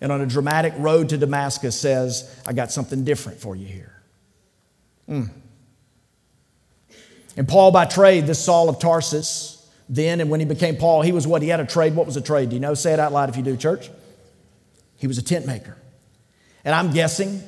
and 0.02 0.12
on 0.12 0.22
a 0.22 0.26
dramatic 0.26 0.74
road 0.78 1.10
to 1.10 1.18
Damascus 1.18 1.80
says, 1.80 2.30
I 2.46 2.54
got 2.54 2.72
something 2.72 3.04
different 3.04 3.40
for 3.40 3.56
you 3.56 3.66
here. 3.66 4.02
Mm. 5.10 5.30
And 7.38 7.48
Paul, 7.48 7.72
by 7.72 7.86
trade, 7.86 8.28
this 8.28 8.44
Saul 8.44 8.70
of 8.70 8.80
Tarsus, 8.80 9.56
then 9.90 10.22
and 10.22 10.30
when 10.30 10.40
he 10.40 10.46
became 10.46 10.78
Paul, 10.78 11.02
he 11.02 11.12
was 11.12 11.28
what? 11.28 11.42
He 11.42 11.50
had 11.50 11.60
a 11.60 11.66
trade. 11.66 11.96
What 11.96 12.06
was 12.06 12.18
a 12.18 12.22
trade? 12.22 12.50
Do 12.50 12.56
you 12.56 12.60
know? 12.60 12.74
Say 12.74 12.94
it 12.94 13.00
out 13.00 13.12
loud 13.12 13.30
if 13.30 13.38
you 13.38 13.44
do, 13.44 13.58
church. 13.58 13.90
He 14.98 15.08
was 15.08 15.18
a 15.18 15.22
tent 15.22 15.46
maker. 15.46 15.78
And 16.64 16.74
I'm 16.74 16.92
guessing 16.92 17.44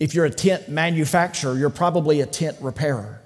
if 0.00 0.14
you're 0.14 0.24
a 0.24 0.30
tent 0.30 0.68
manufacturer, 0.68 1.56
you're 1.56 1.70
probably 1.70 2.20
a 2.20 2.26
tent 2.26 2.56
repairer. 2.60 3.20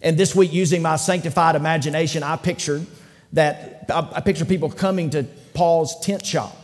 And 0.00 0.16
this 0.16 0.34
week, 0.34 0.52
using 0.52 0.82
my 0.82 0.96
sanctified 0.96 1.56
imagination, 1.56 2.22
I 2.22 2.36
pictured 2.36 2.86
that 3.32 3.90
I 3.92 4.20
picture 4.20 4.44
people 4.44 4.70
coming 4.70 5.10
to 5.10 5.24
Paul's 5.52 5.98
tent 6.00 6.24
shop. 6.24 6.56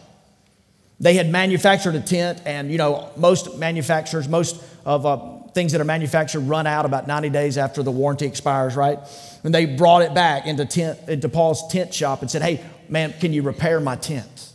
They 1.01 1.15
had 1.15 1.31
manufactured 1.31 1.97
a 1.97 2.01
tent, 2.01 2.41
and 2.47 2.71
you 2.71 2.79
know, 2.79 3.11
most 3.17 3.59
manufacturers, 3.59 4.29
most 4.29 4.63
of 4.85 5.05
uh, 5.05 5.42
things 5.55 5.73
that 5.73 5.81
are 5.81 5.85
manufactured 5.85 6.41
run 6.41 6.67
out 6.67 6.85
about 6.85 7.07
90 7.07 7.31
days 7.31 7.59
after 7.59 7.83
the 7.83 7.91
warranty 7.91 8.27
expires, 8.27 8.77
right? 8.77 8.99
And 9.45 9.55
they 9.55 9.67
brought 9.67 10.03
it 10.03 10.15
back 10.15 10.47
into, 10.47 10.65
tent, 10.65 11.09
into 11.09 11.29
Paul's 11.29 11.71
tent 11.71 11.93
shop 11.93 12.23
and 12.23 12.31
said, 12.31 12.43
Hey, 12.43 12.65
man, 12.89 13.13
can 13.21 13.33
you 13.33 13.43
repair 13.43 13.81
my 13.81 13.97
tent? 13.97 14.53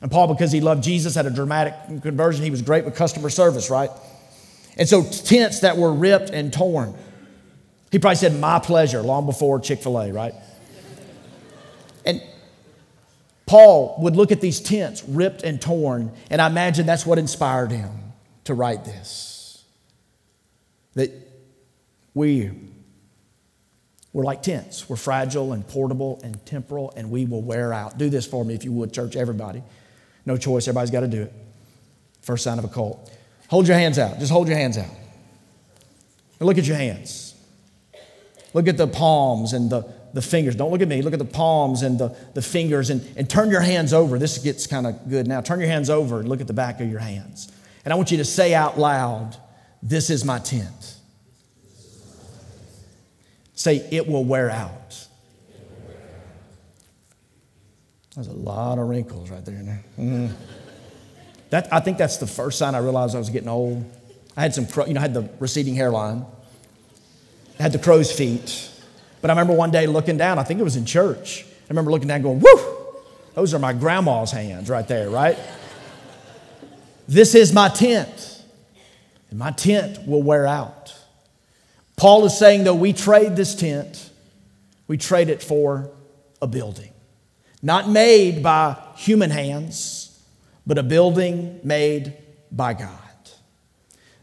And 0.00 0.10
Paul, 0.10 0.26
because 0.26 0.50
he 0.50 0.60
loved 0.60 0.82
Jesus, 0.82 1.14
had 1.14 1.26
a 1.26 1.30
dramatic 1.30 2.02
conversion. 2.02 2.44
He 2.44 2.50
was 2.50 2.62
great 2.62 2.84
with 2.84 2.96
customer 2.96 3.30
service, 3.30 3.70
right? 3.70 3.90
And 4.76 4.88
so 4.88 5.04
tents 5.04 5.60
that 5.60 5.76
were 5.76 5.92
ripped 5.92 6.30
and 6.30 6.52
torn. 6.52 6.94
He 7.90 7.98
probably 7.98 8.16
said, 8.16 8.38
My 8.38 8.58
pleasure, 8.58 9.02
long 9.02 9.26
before 9.26 9.60
Chick 9.60 9.80
fil 9.80 10.00
A, 10.00 10.12
right? 10.12 10.34
And 12.04 12.22
Paul 13.46 13.96
would 14.00 14.16
look 14.16 14.32
at 14.32 14.40
these 14.40 14.60
tents 14.60 15.04
ripped 15.04 15.42
and 15.42 15.60
torn, 15.60 16.12
and 16.30 16.40
I 16.40 16.46
imagine 16.46 16.86
that's 16.86 17.06
what 17.06 17.18
inspired 17.18 17.70
him 17.70 17.90
to 18.44 18.54
write 18.54 18.84
this. 18.84 19.31
That 20.94 21.10
we, 22.14 22.50
we're 24.12 24.24
like 24.24 24.42
tents. 24.42 24.88
We're 24.88 24.96
fragile 24.96 25.52
and 25.52 25.66
portable 25.66 26.20
and 26.22 26.44
temporal, 26.44 26.92
and 26.96 27.10
we 27.10 27.24
will 27.24 27.42
wear 27.42 27.72
out. 27.72 27.98
Do 27.98 28.10
this 28.10 28.26
for 28.26 28.44
me 28.44 28.54
if 28.54 28.64
you 28.64 28.72
would, 28.72 28.92
church, 28.92 29.16
everybody. 29.16 29.62
No 30.26 30.36
choice, 30.36 30.68
everybody's 30.68 30.90
got 30.90 31.00
to 31.00 31.08
do 31.08 31.22
it. 31.22 31.32
First 32.20 32.44
sign 32.44 32.58
of 32.58 32.64
a 32.64 32.68
cult. 32.68 33.10
Hold 33.48 33.66
your 33.68 33.76
hands 33.76 33.98
out. 33.98 34.18
Just 34.18 34.30
hold 34.30 34.48
your 34.48 34.56
hands 34.56 34.78
out. 34.78 34.90
And 36.38 36.46
look 36.46 36.58
at 36.58 36.66
your 36.66 36.76
hands. 36.76 37.34
Look 38.54 38.68
at 38.68 38.76
the 38.76 38.86
palms 38.86 39.52
and 39.52 39.70
the, 39.70 39.92
the 40.12 40.22
fingers. 40.22 40.54
Don't 40.54 40.70
look 40.70 40.82
at 40.82 40.88
me. 40.88 41.02
Look 41.02 41.12
at 41.12 41.18
the 41.18 41.24
palms 41.24 41.82
and 41.82 41.98
the, 41.98 42.16
the 42.34 42.42
fingers 42.42 42.90
and, 42.90 43.06
and 43.16 43.28
turn 43.28 43.50
your 43.50 43.60
hands 43.60 43.92
over. 43.92 44.18
This 44.18 44.38
gets 44.38 44.66
kind 44.66 44.86
of 44.86 45.08
good 45.08 45.26
now. 45.26 45.40
Turn 45.40 45.58
your 45.58 45.68
hands 45.68 45.90
over 45.90 46.20
and 46.20 46.28
look 46.28 46.40
at 46.40 46.46
the 46.46 46.52
back 46.52 46.80
of 46.80 46.90
your 46.90 47.00
hands. 47.00 47.50
And 47.84 47.92
I 47.92 47.96
want 47.96 48.10
you 48.10 48.18
to 48.18 48.24
say 48.24 48.54
out 48.54 48.78
loud, 48.78 49.36
This 49.82 50.10
is 50.10 50.24
my 50.24 50.38
tent. 50.38 50.96
Say, 53.54 53.86
It 53.90 54.08
will 54.08 54.24
wear 54.24 54.50
out. 54.50 55.06
There's 58.14 58.28
a 58.28 58.32
lot 58.32 58.78
of 58.78 58.88
wrinkles 58.88 59.30
right 59.30 59.44
there. 59.44 59.82
Mm-hmm. 59.98 60.28
That, 61.50 61.72
I 61.72 61.80
think 61.80 61.98
that's 61.98 62.18
the 62.18 62.26
first 62.26 62.58
sign 62.58 62.74
I 62.74 62.78
realized 62.78 63.14
I 63.14 63.18
was 63.18 63.30
getting 63.30 63.48
old. 63.48 63.90
I 64.36 64.42
had 64.42 64.54
some, 64.54 64.66
you 64.86 64.94
know, 64.94 65.00
I 65.00 65.02
had 65.02 65.14
the 65.14 65.28
receding 65.38 65.74
hairline. 65.74 66.24
I 67.58 67.62
had 67.62 67.72
the 67.72 67.78
crow's 67.78 68.12
feet. 68.12 68.70
But 69.20 69.30
I 69.30 69.34
remember 69.34 69.54
one 69.54 69.70
day 69.70 69.86
looking 69.86 70.16
down, 70.16 70.38
I 70.38 70.42
think 70.42 70.60
it 70.60 70.62
was 70.62 70.76
in 70.76 70.84
church. 70.84 71.44
I 71.44 71.68
remember 71.68 71.90
looking 71.90 72.08
down 72.08 72.22
going, 72.22 72.40
whoo, 72.40 72.94
those 73.34 73.54
are 73.54 73.58
my 73.58 73.72
grandma's 73.72 74.30
hands 74.30 74.68
right 74.68 74.86
there, 74.86 75.08
right? 75.08 75.38
this 77.08 77.34
is 77.34 77.52
my 77.52 77.68
tent, 77.68 78.31
and 79.32 79.38
my 79.40 79.50
tent 79.50 80.06
will 80.06 80.22
wear 80.22 80.46
out. 80.46 80.94
Paul 81.96 82.24
is 82.24 82.38
saying, 82.38 82.62
though, 82.62 82.76
we 82.76 82.92
trade 82.92 83.34
this 83.34 83.56
tent, 83.56 84.10
we 84.86 84.96
trade 84.96 85.28
it 85.28 85.42
for 85.42 85.90
a 86.40 86.46
building 86.46 86.92
not 87.62 87.88
made 87.88 88.42
by 88.42 88.76
human 88.96 89.30
hands, 89.30 90.20
but 90.66 90.78
a 90.78 90.82
building 90.82 91.60
made 91.62 92.14
by 92.50 92.74
God. 92.74 92.98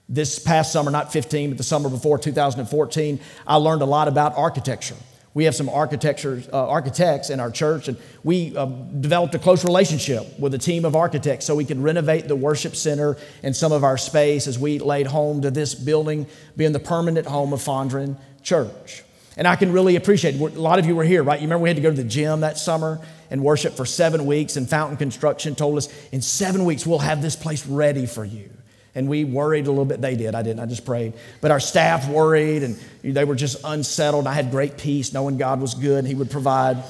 This 0.10 0.40
past 0.40 0.74
summer, 0.74 0.92
not 0.92 1.14
15, 1.14 1.52
but 1.52 1.58
the 1.58 1.64
summer 1.64 1.90
before 1.90 2.18
2014, 2.18 3.20
I 3.48 3.56
learned 3.56 3.82
a 3.82 3.86
lot 3.86 4.08
about 4.08 4.36
architecture. 4.36 4.96
We 5.34 5.44
have 5.46 5.56
some 5.56 5.70
architecture, 5.70 6.42
uh, 6.52 6.68
architects 6.68 7.30
in 7.30 7.40
our 7.40 7.52
church, 7.52 7.88
and 7.88 7.98
we 8.24 8.56
uh, 8.58 8.66
developed 8.66 9.36
a 9.36 9.40
close 9.40 9.64
relationship 9.64 10.40
with 10.40 10.54
a 10.54 10.58
team 10.58 10.86
of 10.86 10.96
architects 10.96 11.46
so 11.46 11.56
we 11.56 11.66
could 11.66 11.78
renovate 11.78 12.28
the 12.28 12.36
worship 12.36 12.76
center 12.76 13.16
and 13.44 13.56
some 13.56 13.72
of 13.72 13.84
our 13.84 13.98
space 13.98 14.48
as 14.48 14.58
we 14.58 14.80
laid 14.80 15.08
home 15.08 15.42
to 15.44 15.52
this 15.52 15.76
building 15.76 16.26
being 16.58 16.72
the 16.72 16.80
permanent 16.80 17.28
home 17.28 17.54
of 17.54 17.60
Fondren 17.60 18.18
Church. 18.42 19.04
And 19.38 19.48
I 19.48 19.56
can 19.56 19.72
really 19.72 19.96
appreciate 19.96 20.36
it. 20.36 20.42
A 20.42 20.60
lot 20.60 20.80
of 20.80 20.86
you 20.86 20.96
were 20.96 21.04
here, 21.06 21.24
right? 21.24 21.40
You 21.40 21.46
remember 21.46 21.64
we 21.64 21.70
had 21.70 21.78
to 21.78 21.82
go 21.82 21.92
to 21.92 21.96
the 21.96 22.04
gym 22.04 22.42
that 22.42 22.58
summer 22.58 23.00
and 23.32 23.44
worship 23.44 23.74
for 23.74 23.86
seven 23.86 24.26
weeks, 24.26 24.58
and 24.58 24.68
Fountain 24.68 24.98
Construction 24.98 25.56
told 25.56 25.78
us 25.78 25.88
in 26.12 26.22
seven 26.22 26.66
weeks 26.66 26.86
we'll 26.86 27.00
have 27.00 27.22
this 27.22 27.36
place 27.36 27.66
ready 27.66 28.06
for 28.06 28.26
you. 28.26 28.50
And 29.00 29.08
we 29.08 29.24
worried 29.24 29.66
a 29.66 29.70
little 29.70 29.86
bit. 29.86 30.02
They 30.02 30.18
did. 30.18 30.36
I 30.36 30.42
didn't. 30.42 30.60
I 30.60 30.66
just 30.66 30.84
prayed. 30.84 31.14
But 31.40 31.52
our 31.52 31.62
staff 31.62 32.10
worried 32.10 32.64
and 32.64 32.78
they 33.02 33.24
were 33.24 33.34
just 33.34 33.62
unsettled. 33.64 34.28
I 34.28 34.34
had 34.34 34.52
great 34.52 34.78
peace 34.78 35.14
knowing 35.14 35.38
God 35.38 35.62
was 35.62 35.74
good 35.74 36.00
and 36.00 36.08
He 36.08 36.16
would 36.16 36.30
provide. 36.30 36.84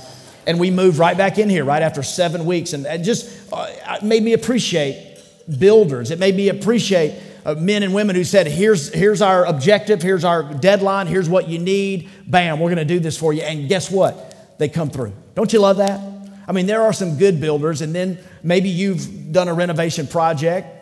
And 0.48 0.60
we 0.60 0.72
moved 0.72 0.98
right 0.98 1.16
back 1.16 1.38
in 1.38 1.52
here 1.52 1.64
right 1.64 1.84
after 1.84 2.02
seven 2.02 2.48
weeks. 2.48 2.74
And 2.74 2.88
it 2.88 3.04
just 3.04 3.54
uh, 3.54 4.00
made 4.02 4.24
me 4.24 4.34
appreciate 4.34 5.20
builders. 5.60 6.10
It 6.10 6.18
made 6.18 6.36
me 6.36 6.50
appreciate 6.50 7.14
uh, 7.46 7.54
men 7.54 7.84
and 7.84 7.94
women 7.94 8.16
who 8.16 8.24
said, 8.24 8.48
here's, 8.48 8.92
here's 8.92 9.22
our 9.22 9.46
objective, 9.46 10.02
here's 10.02 10.24
our 10.24 10.42
deadline, 10.42 11.06
here's 11.06 11.30
what 11.30 11.48
you 11.48 11.60
need. 11.60 12.10
Bam, 12.26 12.60
we're 12.60 12.74
going 12.74 12.78
to 12.88 12.92
do 12.92 13.00
this 13.00 13.20
for 13.20 13.34
you. 13.34 13.44
And 13.44 13.70
guess 13.70 13.92
what? 13.92 14.58
They 14.58 14.68
come 14.68 14.90
through. 14.90 15.14
Don't 15.36 15.54
you 15.54 15.60
love 15.60 15.78
that? 15.78 16.02
I 16.48 16.54
mean, 16.54 16.66
there 16.66 16.82
are 16.82 16.92
some 16.92 17.20
good 17.20 17.40
builders, 17.40 17.82
and 17.82 17.94
then 17.94 18.18
maybe 18.42 18.70
you've 18.70 19.32
done 19.32 19.48
a 19.48 19.54
renovation 19.54 20.08
project 20.08 20.79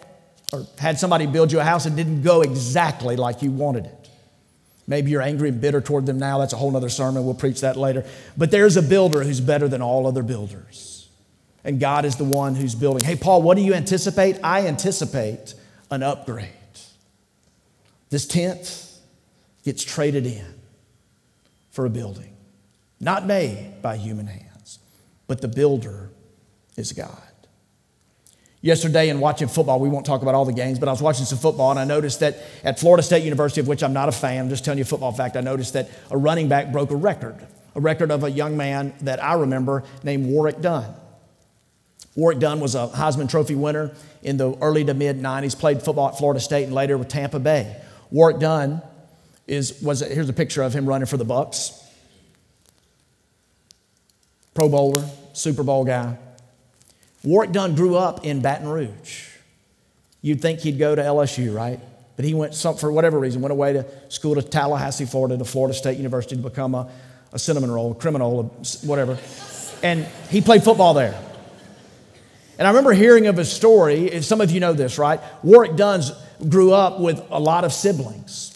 or 0.52 0.66
had 0.78 1.00
somebody 1.00 1.26
build 1.26 1.52
you 1.52 1.60
a 1.60 1.64
house 1.64 1.86
and 1.86 1.96
didn't 1.96 2.22
go 2.22 2.42
exactly 2.42 3.16
like 3.16 3.42
you 3.42 3.52
wanted 3.52 3.86
it. 3.86 4.10
Maybe 4.88 5.12
you're 5.12 5.22
angry 5.22 5.50
and 5.50 5.60
bitter 5.60 5.82
toward 5.82 6.06
them 6.06 6.18
now. 6.18 6.40
That's 6.40 6.54
a 6.54 6.58
whole 6.58 6.76
other 6.76 6.90
sermon. 6.90 7.26
We'll 7.26 7.34
preach 7.34 7.62
that 7.62 7.76
later. 7.76 8.06
But 8.38 8.52
there's 8.52 8.78
a 8.78 8.82
builder 8.82 9.24
who's 9.24 9.42
better 9.42 9.68
than 9.68 9.82
all 9.82 10.08
other 10.08 10.24
builders. 10.24 11.10
And 11.66 11.80
God 11.80 12.06
is 12.06 12.16
the 12.16 12.24
one 12.24 12.56
who's 12.56 12.74
building. 12.74 13.04
Hey, 13.04 13.18
Paul, 13.18 13.42
what 13.42 13.58
do 13.58 13.64
you 13.64 13.74
anticipate? 13.74 14.40
I 14.44 14.68
anticipate 14.68 15.56
an 15.92 16.04
upgrade. 16.04 16.48
This 18.10 18.26
tent 18.26 18.98
gets 19.66 19.84
traded 19.84 20.26
in 20.26 20.46
for 21.72 21.86
a 21.86 21.90
building, 21.90 22.38
not 23.02 23.26
made 23.26 23.82
by 23.82 23.98
human 23.98 24.28
hands 24.28 24.48
but 25.28 25.42
the 25.42 25.48
builder 25.48 26.10
is 26.78 26.94
God. 26.94 27.22
Yesterday, 28.62 29.10
in 29.10 29.20
watching 29.20 29.48
football, 29.48 29.80
we 29.80 29.88
won't 29.88 30.06
talk 30.06 30.24
about 30.24 30.34
all 30.34 30.46
the 30.46 30.54
games, 30.54 30.80
but 30.80 30.90
I 30.90 30.92
was 30.92 31.02
watching 31.02 31.26
some 31.26 31.38
football 31.38 31.70
and 31.70 31.80
I 31.80 31.86
noticed 31.86 32.22
that 32.22 32.38
at 32.64 32.80
Florida 32.80 33.04
State 33.04 33.24
University, 33.24 33.62
of 33.62 33.68
which 33.68 33.84
I'm 33.84 33.94
not 33.94 34.10
a 34.10 34.12
fan, 34.12 34.46
I'm 34.46 34.50
just 34.50 34.66
telling 34.66 34.80
you 34.80 34.82
a 34.82 34.86
football 34.86 35.12
fact, 35.12 35.38
I 35.38 35.42
noticed 35.42 35.74
that 35.74 35.90
a 36.10 36.18
running 36.18 36.48
back 36.50 36.72
broke 36.72 36.90
a 36.90 36.96
record, 36.96 37.36
a 37.76 37.80
record 37.80 38.10
of 38.10 38.24
a 38.24 38.32
young 38.32 38.58
man 38.58 38.94
that 39.02 39.24
I 39.24 39.34
remember 39.34 39.84
named 40.04 40.26
Warrick 40.26 40.60
Dunn. 40.60 40.92
Warrick 42.16 42.40
Dunn 42.40 42.60
was 42.60 42.74
a 42.74 42.88
Heisman 42.88 43.30
Trophy 43.30 43.54
winner 43.54 43.92
in 44.24 44.38
the 44.38 44.58
early 44.58 44.84
to 44.86 44.96
mid 44.96 45.22
90s, 45.22 45.58
played 45.58 45.84
football 45.84 46.10
at 46.10 46.18
Florida 46.18 46.40
State 46.40 46.64
and 46.64 46.74
later 46.74 46.98
with 46.98 47.10
Tampa 47.10 47.40
Bay. 47.40 47.80
Warrick 48.10 48.40
Dunn 48.40 48.82
is, 49.46 49.80
was, 49.84 50.00
here's 50.00 50.30
a 50.30 50.34
picture 50.34 50.64
of 50.64 50.74
him 50.74 50.88
running 50.88 51.06
for 51.06 51.18
the 51.18 51.26
Bucs. 51.26 51.84
Pro 54.56 54.68
Bowler, 54.68 55.08
Super 55.34 55.62
Bowl 55.62 55.86
guy. 55.86 56.18
Warrick 57.24 57.52
Dunn 57.52 57.76
grew 57.76 57.96
up 57.96 58.26
in 58.26 58.42
Baton 58.42 58.68
Rouge. 58.68 59.28
You'd 60.22 60.42
think 60.42 60.60
he'd 60.60 60.78
go 60.78 60.96
to 60.96 61.02
LSU, 61.02 61.54
right? 61.56 61.80
But 62.16 62.26
he 62.26 62.34
went, 62.34 62.56
some, 62.56 62.76
for 62.76 62.92
whatever 62.92 63.20
reason, 63.20 63.42
went 63.42 63.52
away 63.52 63.74
to 63.74 63.86
school 64.10 64.36
to 64.36 64.42
Tallahassee, 64.42 65.06
Florida, 65.06 65.38
to 65.38 65.46
Florida 65.46 65.74
State 65.74 65.98
University 65.98 66.36
to 66.36 66.42
become 66.42 66.74
a, 66.74 66.90
a 67.32 67.40
cinnamon 67.40 67.72
roll, 67.72 67.92
a 67.92 67.96
criminal, 67.96 68.44
whatever. 68.84 69.18
And 69.84 70.06
he 70.30 70.42
played 70.42 70.64
football 70.64 70.94
there. 70.94 71.20
And 72.58 72.68
I 72.68 72.72
remember 72.72 72.94
hearing 72.94 73.28
of 73.28 73.38
his 73.38 73.52
story. 73.52 74.22
Some 74.22 74.42
of 74.42 74.50
you 74.50 74.60
know 74.60 74.74
this, 74.74 74.98
right? 74.98 75.20
Warrick 75.44 75.76
Dunn 75.76 76.02
grew 76.50 76.74
up 76.74 77.00
with 77.00 77.22
a 77.30 77.40
lot 77.40 77.64
of 77.64 77.72
siblings 77.72 78.47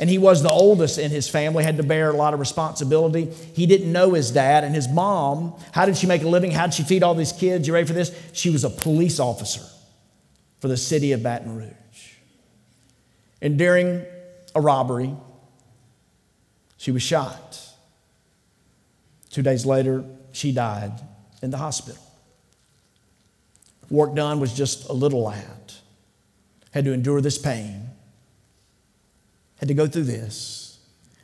and 0.00 0.08
he 0.08 0.16
was 0.16 0.42
the 0.42 0.48
oldest 0.48 0.98
in 0.98 1.10
his 1.10 1.28
family, 1.28 1.62
had 1.62 1.76
to 1.76 1.82
bear 1.82 2.08
a 2.08 2.16
lot 2.16 2.32
of 2.32 2.40
responsibility. 2.40 3.26
He 3.26 3.66
didn't 3.66 3.92
know 3.92 4.14
his 4.14 4.30
dad 4.30 4.64
and 4.64 4.74
his 4.74 4.88
mom. 4.88 5.54
How 5.72 5.84
did 5.84 5.98
she 5.98 6.06
make 6.06 6.22
a 6.22 6.28
living? 6.28 6.50
How 6.50 6.66
did 6.66 6.72
she 6.72 6.84
feed 6.84 7.02
all 7.02 7.14
these 7.14 7.32
kids? 7.32 7.68
You 7.68 7.74
ready 7.74 7.86
for 7.86 7.92
this? 7.92 8.10
She 8.32 8.48
was 8.48 8.64
a 8.64 8.70
police 8.70 9.20
officer 9.20 9.60
for 10.58 10.68
the 10.68 10.76
city 10.78 11.12
of 11.12 11.22
Baton 11.22 11.54
Rouge. 11.54 11.74
And 13.42 13.58
during 13.58 14.06
a 14.54 14.60
robbery, 14.60 15.14
she 16.78 16.92
was 16.92 17.02
shot. 17.02 17.60
Two 19.28 19.42
days 19.42 19.66
later, 19.66 20.02
she 20.32 20.50
died 20.50 20.92
in 21.42 21.50
the 21.50 21.58
hospital. 21.58 22.02
Warrick 23.90 24.14
Dunn 24.14 24.40
was 24.40 24.54
just 24.54 24.88
a 24.88 24.94
little 24.94 25.24
lad, 25.24 25.74
had 26.70 26.86
to 26.86 26.92
endure 26.94 27.20
this 27.20 27.36
pain 27.36 27.90
had 29.60 29.68
to 29.68 29.74
go 29.74 29.86
through 29.86 30.04
this, 30.04 30.78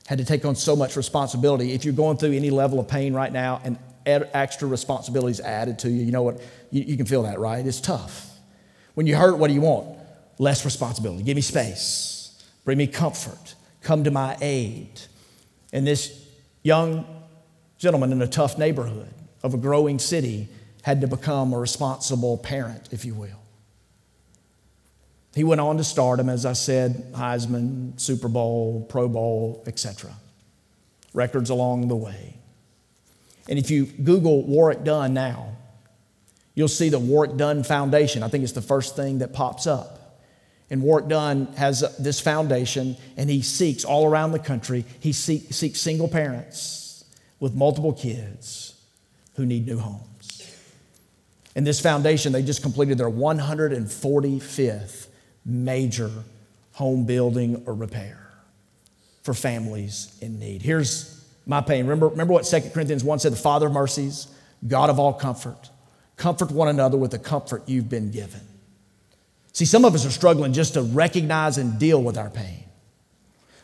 had 0.07 0.19
to 0.19 0.25
take 0.25 0.45
on 0.45 0.55
so 0.55 0.77
much 0.77 0.95
responsibility. 0.95 1.73
If 1.73 1.87
you're 1.87 1.95
going 1.95 2.19
through 2.19 2.33
any 2.33 2.51
level 2.51 2.79
of 2.79 2.87
pain 2.87 3.15
right 3.15 3.33
now 3.33 3.63
and 3.65 3.79
extra 4.05 4.69
responsibilities 4.69 5.41
added 5.41 5.79
to 5.81 5.91
you, 5.91 6.05
you 6.05 6.13
know 6.13 6.23
what? 6.23 6.43
You, 6.71 6.83
you 6.83 6.97
can 6.99 7.07
feel 7.07 7.23
that, 7.23 7.41
right? 7.41 7.67
It's 7.67 7.81
tough. 7.81 8.31
When 8.93 9.07
you 9.07 9.17
hurt, 9.17 9.39
what 9.39 9.49
do 9.49 9.55
you 9.55 9.63
want? 9.63 9.99
Less 10.39 10.67
responsibility. 10.67 11.23
Give 11.23 11.35
me 11.35 11.41
space. 11.41 12.45
Bring 12.67 12.77
me 12.77 12.87
comfort. 12.87 13.55
Come 13.81 14.05
to 14.05 14.11
my 14.11 14.37
aid. 14.43 15.01
And 15.73 15.87
this 15.87 16.29
young 16.63 17.07
gentleman 17.79 18.13
in 18.13 18.21
a 18.21 18.29
tough 18.29 18.59
neighborhood 18.59 19.09
of 19.43 19.55
a 19.55 19.57
growing 19.57 19.99
city 19.99 20.49
had 20.83 21.01
to 21.01 21.07
become 21.07 21.55
a 21.55 21.59
responsible 21.59 22.37
parent, 22.37 22.91
if 22.93 23.07
you 23.07 23.15
will. 23.15 23.41
He 25.37 25.45
went 25.45 25.61
on 25.61 25.77
to 25.77 25.85
stardom, 25.85 26.29
as 26.31 26.45
I 26.47 26.55
said, 26.55 27.13
Heisman, 27.13 28.01
Super 28.01 28.27
Bowl, 28.27 28.87
Pro 28.89 29.07
Bowl, 29.07 29.63
etc. 29.67 30.11
Records 31.13 31.51
along 31.51 31.89
the 31.89 31.97
way. 31.97 32.39
And 33.47 33.59
if 33.59 33.71
you 33.71 33.85
Google 33.85 34.47
Warrick 34.47 34.83
Dunn 34.83 35.13
now, 35.13 35.55
you'll 36.55 36.69
see 36.69 36.89
the 36.89 36.99
Warrick 36.99 37.37
Dunn 37.37 37.65
Foundation. 37.65 38.23
I 38.23 38.29
think 38.29 38.45
it's 38.45 38.55
the 38.55 38.63
first 38.63 38.97
thing 38.97 39.19
that 39.19 39.35
pops 39.35 39.67
up. 39.67 40.23
And 40.71 40.81
Warrick 40.81 41.09
Dunn 41.09 41.49
has 41.59 41.83
uh, 41.83 41.93
this 41.99 42.19
foundation, 42.19 42.97
and 43.19 43.29
he 43.29 43.43
seeks 43.43 43.85
all 43.85 44.07
around 44.07 44.33
the 44.33 44.39
country, 44.39 44.87
he 45.01 45.13
seek, 45.13 45.53
seeks 45.53 45.79
single 45.83 46.09
parents 46.09 47.05
with 47.41 47.55
multiple 47.55 47.93
kids 47.93 48.75
who 49.35 49.45
need 49.45 49.67
new 49.67 49.77
homes. 49.81 50.51
And 51.55 51.67
this 51.67 51.79
foundation, 51.79 52.33
they 52.33 52.43
just 52.43 52.63
completed 52.63 52.97
their 52.97 53.11
145th 53.11 55.09
major 55.47 56.11
home 56.73 57.07
building 57.07 57.63
or 57.65 57.73
repair 57.73 58.29
for 59.23 59.33
families 59.33 60.17
in 60.21 60.39
need. 60.39 60.61
Here's 60.61 61.25
my 61.47 61.61
pain. 61.61 61.87
Remember, 61.87 62.09
remember 62.09 62.35
what 62.35 62.45
2 62.45 62.71
Corinthians 62.75 63.03
1 63.03 63.21
said 63.21 63.33
the 63.33 63.37
Father 63.37 63.69
of 63.69 63.73
mercies, 63.73 64.29
God 64.67 64.91
of 64.91 64.99
all 64.99 65.13
comfort. 65.13 65.71
Comfort 66.17 66.51
one 66.51 66.69
another 66.69 66.97
with 66.97 67.13
the 67.13 67.19
comfort 67.19 67.63
you've 67.67 67.89
been 67.89 68.11
given. 68.11 68.41
See, 69.53 69.65
some 69.65 69.85
of 69.85 69.95
us 69.95 70.05
are 70.05 70.11
struggling 70.11 70.53
just 70.53 70.75
to 70.75 70.83
recognize 70.83 71.57
and 71.57 71.79
deal 71.79 72.03
with 72.03 72.19
our 72.19 72.29
pain. 72.29 72.65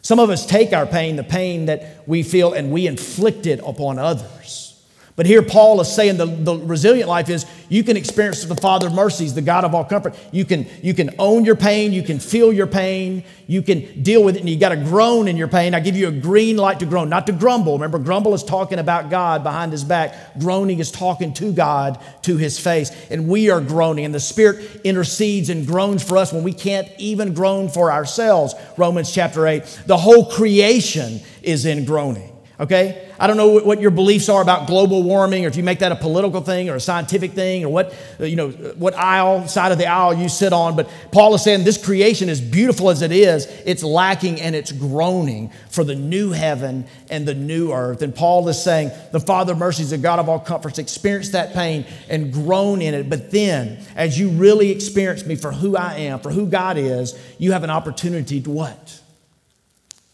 Some 0.00 0.18
of 0.18 0.30
us 0.30 0.46
take 0.46 0.72
our 0.72 0.86
pain, 0.86 1.16
the 1.16 1.24
pain 1.24 1.66
that 1.66 2.02
we 2.08 2.22
feel, 2.22 2.52
and 2.54 2.72
we 2.72 2.86
inflict 2.86 3.46
it 3.46 3.60
upon 3.64 3.98
others. 3.98 4.71
But 5.14 5.26
here 5.26 5.42
Paul 5.42 5.78
is 5.82 5.94
saying 5.94 6.16
the, 6.16 6.24
the 6.24 6.56
resilient 6.56 7.06
life 7.06 7.28
is 7.28 7.44
you 7.68 7.84
can 7.84 7.98
experience 7.98 8.42
the 8.44 8.54
Father 8.54 8.86
of 8.86 8.94
mercies, 8.94 9.34
the 9.34 9.42
God 9.42 9.62
of 9.64 9.74
all 9.74 9.84
comfort. 9.84 10.18
You 10.30 10.46
can, 10.46 10.66
you 10.82 10.94
can 10.94 11.14
own 11.18 11.44
your 11.44 11.54
pain, 11.54 11.92
you 11.92 12.02
can 12.02 12.18
feel 12.18 12.50
your 12.50 12.66
pain, 12.66 13.22
you 13.46 13.60
can 13.60 14.02
deal 14.02 14.24
with 14.24 14.36
it, 14.36 14.40
and 14.40 14.48
you 14.48 14.58
got 14.58 14.70
to 14.70 14.76
groan 14.76 15.28
in 15.28 15.36
your 15.36 15.48
pain. 15.48 15.74
I 15.74 15.80
give 15.80 15.96
you 15.96 16.08
a 16.08 16.12
green 16.12 16.56
light 16.56 16.80
to 16.80 16.86
groan, 16.86 17.10
not 17.10 17.26
to 17.26 17.32
grumble. 17.32 17.74
Remember, 17.74 17.98
grumble 17.98 18.32
is 18.32 18.42
talking 18.42 18.78
about 18.78 19.10
God 19.10 19.42
behind 19.42 19.70
his 19.70 19.84
back. 19.84 20.38
Groaning 20.38 20.78
is 20.78 20.90
talking 20.90 21.34
to 21.34 21.52
God 21.52 22.02
to 22.22 22.38
his 22.38 22.58
face. 22.58 22.90
And 23.10 23.28
we 23.28 23.50
are 23.50 23.60
groaning, 23.60 24.06
and 24.06 24.14
the 24.14 24.20
Spirit 24.20 24.80
intercedes 24.82 25.50
and 25.50 25.66
groans 25.66 26.02
for 26.02 26.16
us 26.16 26.32
when 26.32 26.42
we 26.42 26.54
can't 26.54 26.88
even 26.96 27.34
groan 27.34 27.68
for 27.68 27.92
ourselves. 27.92 28.54
Romans 28.78 29.12
chapter 29.12 29.46
8. 29.46 29.82
The 29.86 29.98
whole 29.98 30.30
creation 30.30 31.20
is 31.42 31.66
in 31.66 31.84
groaning 31.84 32.31
okay? 32.60 33.08
I 33.18 33.26
don't 33.26 33.36
know 33.36 33.60
what 33.60 33.80
your 33.80 33.90
beliefs 33.90 34.28
are 34.28 34.42
about 34.42 34.66
global 34.66 35.02
warming 35.02 35.44
or 35.44 35.48
if 35.48 35.56
you 35.56 35.62
make 35.62 35.78
that 35.80 35.92
a 35.92 35.96
political 35.96 36.40
thing 36.40 36.68
or 36.68 36.76
a 36.76 36.80
scientific 36.80 37.32
thing 37.32 37.64
or 37.64 37.72
what, 37.72 37.94
uh, 38.20 38.24
you 38.24 38.36
know, 38.36 38.48
uh, 38.48 38.74
what 38.74 38.94
aisle, 38.94 39.48
side 39.48 39.72
of 39.72 39.78
the 39.78 39.86
aisle 39.86 40.14
you 40.14 40.28
sit 40.28 40.52
on. 40.52 40.76
But 40.76 40.90
Paul 41.10 41.34
is 41.34 41.42
saying 41.42 41.64
this 41.64 41.82
creation, 41.82 42.28
as 42.28 42.40
beautiful 42.40 42.90
as 42.90 43.02
it 43.02 43.12
is, 43.12 43.46
it's 43.64 43.82
lacking 43.82 44.40
and 44.40 44.54
it's 44.54 44.72
groaning 44.72 45.50
for 45.70 45.84
the 45.84 45.94
new 45.94 46.30
heaven 46.30 46.86
and 47.10 47.26
the 47.26 47.34
new 47.34 47.72
earth. 47.72 48.02
And 48.02 48.14
Paul 48.14 48.48
is 48.48 48.62
saying 48.62 48.90
the 49.12 49.20
Father 49.20 49.52
of 49.52 49.58
mercies, 49.58 49.90
the 49.90 49.98
God 49.98 50.18
of 50.18 50.28
all 50.28 50.40
comforts, 50.40 50.78
experience 50.78 51.30
that 51.30 51.52
pain 51.52 51.86
and 52.08 52.32
groan 52.32 52.82
in 52.82 52.94
it. 52.94 53.08
But 53.08 53.30
then, 53.30 53.84
as 53.96 54.18
you 54.18 54.28
really 54.30 54.70
experience 54.70 55.24
me 55.24 55.36
for 55.36 55.52
who 55.52 55.76
I 55.76 55.94
am, 55.94 56.20
for 56.20 56.30
who 56.30 56.46
God 56.46 56.76
is, 56.76 57.18
you 57.38 57.52
have 57.52 57.64
an 57.64 57.70
opportunity 57.70 58.40
to 58.42 58.50
what? 58.50 59.00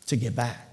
To 0.07 0.17
get 0.17 0.35
back 0.35 0.68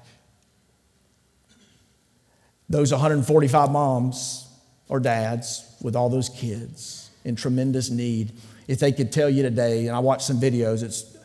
those 2.69 2.91
145 2.91 3.71
moms 3.71 4.47
or 4.87 4.99
dads 4.99 5.75
with 5.81 5.95
all 5.95 6.09
those 6.09 6.29
kids 6.29 7.09
in 7.23 7.35
tremendous 7.35 7.89
need, 7.89 8.33
if 8.67 8.79
they 8.79 8.91
could 8.91 9.11
tell 9.11 9.29
you 9.29 9.43
today, 9.43 9.87
and 9.87 9.95
I 9.95 9.99
watched 9.99 10.23
some 10.23 10.39
videos, 10.39 10.83
it's 10.83 11.15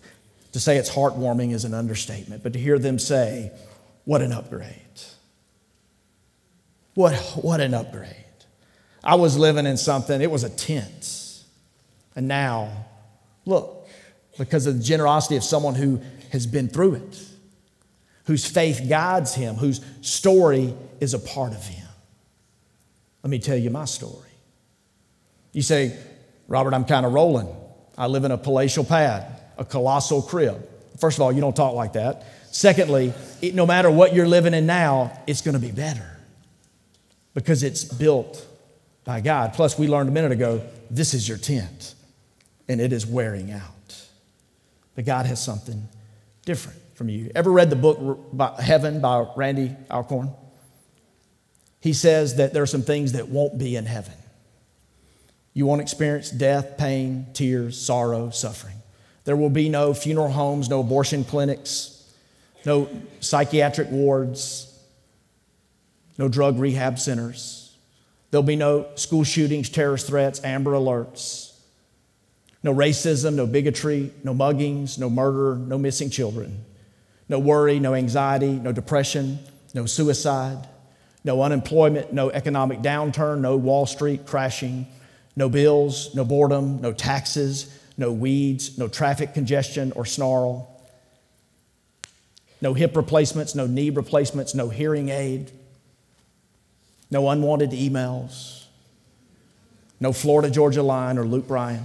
to 0.53 0.61
say 0.61 0.77
it's 0.77 0.91
heartwarming 0.91 1.53
is 1.53 1.65
an 1.65 1.75
understatement, 1.75 2.43
but 2.43 2.53
to 2.55 2.59
hear 2.59 2.79
them 2.79 2.99
say, 2.99 3.53
what 4.05 4.21
an 4.21 4.33
upgrade. 4.33 4.77
What, 6.95 7.15
what 7.41 7.61
an 7.61 7.73
upgrade. 7.73 8.17
I 9.03 9.15
was 9.15 9.39
living 9.39 9.67
in 9.67 9.77
something, 9.77 10.21
it 10.21 10.31
was 10.31 10.45
a 10.45 10.51
tent. 10.51 11.45
And 12.17 12.27
now, 12.27 12.87
look, 13.47 13.89
because 14.39 14.67
of 14.67 14.79
the 14.79 14.83
generosity 14.83 15.37
of 15.37 15.45
someone 15.45 15.75
who 15.75 16.01
has 16.33 16.47
been 16.47 16.69
through 16.69 16.95
it, 16.95 17.30
whose 18.31 18.47
faith 18.47 18.87
guides 18.89 19.35
him, 19.35 19.57
whose 19.57 19.85
story 20.03 20.73
is 21.01 21.15
a 21.15 21.19
part 21.19 21.53
of 21.53 21.67
him. 21.67 21.89
Let 23.25 23.31
me 23.31 23.41
tell 23.41 23.57
you 23.57 23.71
my 23.71 23.87
story. 23.87 24.31
You 25.51 25.63
say, 25.63 25.99
Robert, 26.47 26.73
I'm 26.73 26.85
kind 26.85 27.05
of 27.05 27.13
rolling. 27.13 27.49
I 27.99 28.07
live 28.07 28.23
in 28.23 28.31
a 28.31 28.39
palatial 28.39 28.85
pad, 28.85 29.27
a 29.59 29.65
colossal 29.65 30.23
crib. 30.23 30.65
First 31.01 31.19
of 31.19 31.23
all, 31.23 31.33
you 31.33 31.41
don't 31.41 31.57
talk 31.57 31.75
like 31.75 31.95
that. 31.95 32.25
Secondly, 32.53 33.13
it, 33.43 33.57
no 33.57 33.67
matter 33.67 33.91
what 33.91 34.15
you're 34.15 34.29
living 34.29 34.55
in 34.55 34.65
now, 34.65 35.21
it's 35.27 35.41
going 35.41 35.55
to 35.55 35.61
be 35.61 35.73
better 35.73 36.17
because 37.35 37.65
it's 37.65 37.83
built 37.83 38.47
by 39.03 39.21
God. 39.21 39.55
Plus, 39.55 39.77
we 39.77 39.89
learned 39.89 40.09
a 40.09 40.13
minute 40.13 40.31
ago 40.31 40.63
this 40.89 41.15
is 41.15 41.29
your 41.29 41.39
tent 41.39 41.97
and 42.69 42.81
it 42.81 42.93
is 42.93 43.05
wearing 43.05 43.51
out. 43.51 44.07
But 44.95 45.05
God 45.05 45.27
has 45.27 45.43
something 45.43 45.89
different 46.45 46.79
from 47.01 47.09
you. 47.09 47.31
Ever 47.35 47.51
read 47.51 47.71
the 47.71 47.77
book 47.77 48.61
Heaven 48.61 49.01
by 49.01 49.27
Randy 49.35 49.75
Alcorn? 49.91 50.35
he 51.81 51.95
says 51.95 52.37
that 52.37 52.53
there 52.53 52.63
are 52.63 52.67
some 52.67 52.83
things 52.83 53.13
that 53.13 53.31
won't 53.31 53.57
be 53.57 53.75
in 53.75 53.87
heaven. 53.87 54.13
You 55.55 55.65
won't 55.65 55.81
experience 55.81 56.31
death, 56.31 56.77
pain, 56.77 57.29
tears, 57.33 57.81
sorrow, 57.81 58.29
suffering. 58.29 58.77
There 59.25 59.35
will 59.35 59.49
be 59.49 59.71
no 59.71 59.95
funeral 59.95 60.29
homes, 60.29 60.69
no 60.69 60.81
abortion 60.81 61.25
clinics, 61.25 62.07
no 62.67 62.87
psychiatric 63.21 63.91
wards, 63.91 64.79
no 66.19 66.29
drug 66.29 66.59
rehab 66.59 66.99
centers. 66.99 67.79
There'll 68.31 68.43
be 68.43 68.57
no 68.57 68.89
school 68.97 69.25
shootings, 69.25 69.71
terrorist 69.71 70.07
threats, 70.07 70.45
Amber 70.45 70.73
Alerts, 70.73 71.59
no 72.63 72.75
racism, 72.75 73.37
no 73.37 73.47
bigotry, 73.47 74.13
no 74.23 74.35
muggings, 74.35 74.99
no 74.99 75.09
murder, 75.09 75.57
no 75.57 75.79
missing 75.79 76.11
children, 76.11 76.63
no 77.31 77.39
worry, 77.39 77.81
no 77.81 77.95
anxiety, 77.95 78.53
no 78.53 78.73
depression, 78.73 79.39
no 79.73 79.87
suicide 79.87 80.67
no 81.25 81.43
unemployment, 81.43 82.13
no 82.13 82.31
economic 82.31 82.81
downturn, 82.81 83.41
no 83.41 83.57
Wall 83.57 83.87
Street 83.87 84.27
crashing, 84.27 84.87
no 85.37 85.49
bills, 85.49 86.15
no 86.15 86.25
boredom, 86.25 86.81
no 86.81 86.93
taxes, 86.93 87.79
no 87.97 88.11
weeds, 88.11 88.79
no 88.79 88.89
traffic 88.89 89.35
congestion 89.35 89.93
or 89.93 90.05
snarl, 90.05 90.67
no 92.63 92.75
hip 92.75 92.97
replacements, 92.97 93.55
no 93.55 93.67
knee 93.67 93.91
replacements, 93.91 94.55
no 94.55 94.69
hearing 94.69 95.11
aid, 95.11 95.51
no 97.11 97.29
unwanted 97.29 97.71
emails, 97.71 98.65
no 99.99 100.13
Florida 100.13 100.51
Georgia 100.51 100.83
line 100.83 101.19
or 101.19 101.25
Luke 101.25 101.47
Bryan. 101.47 101.85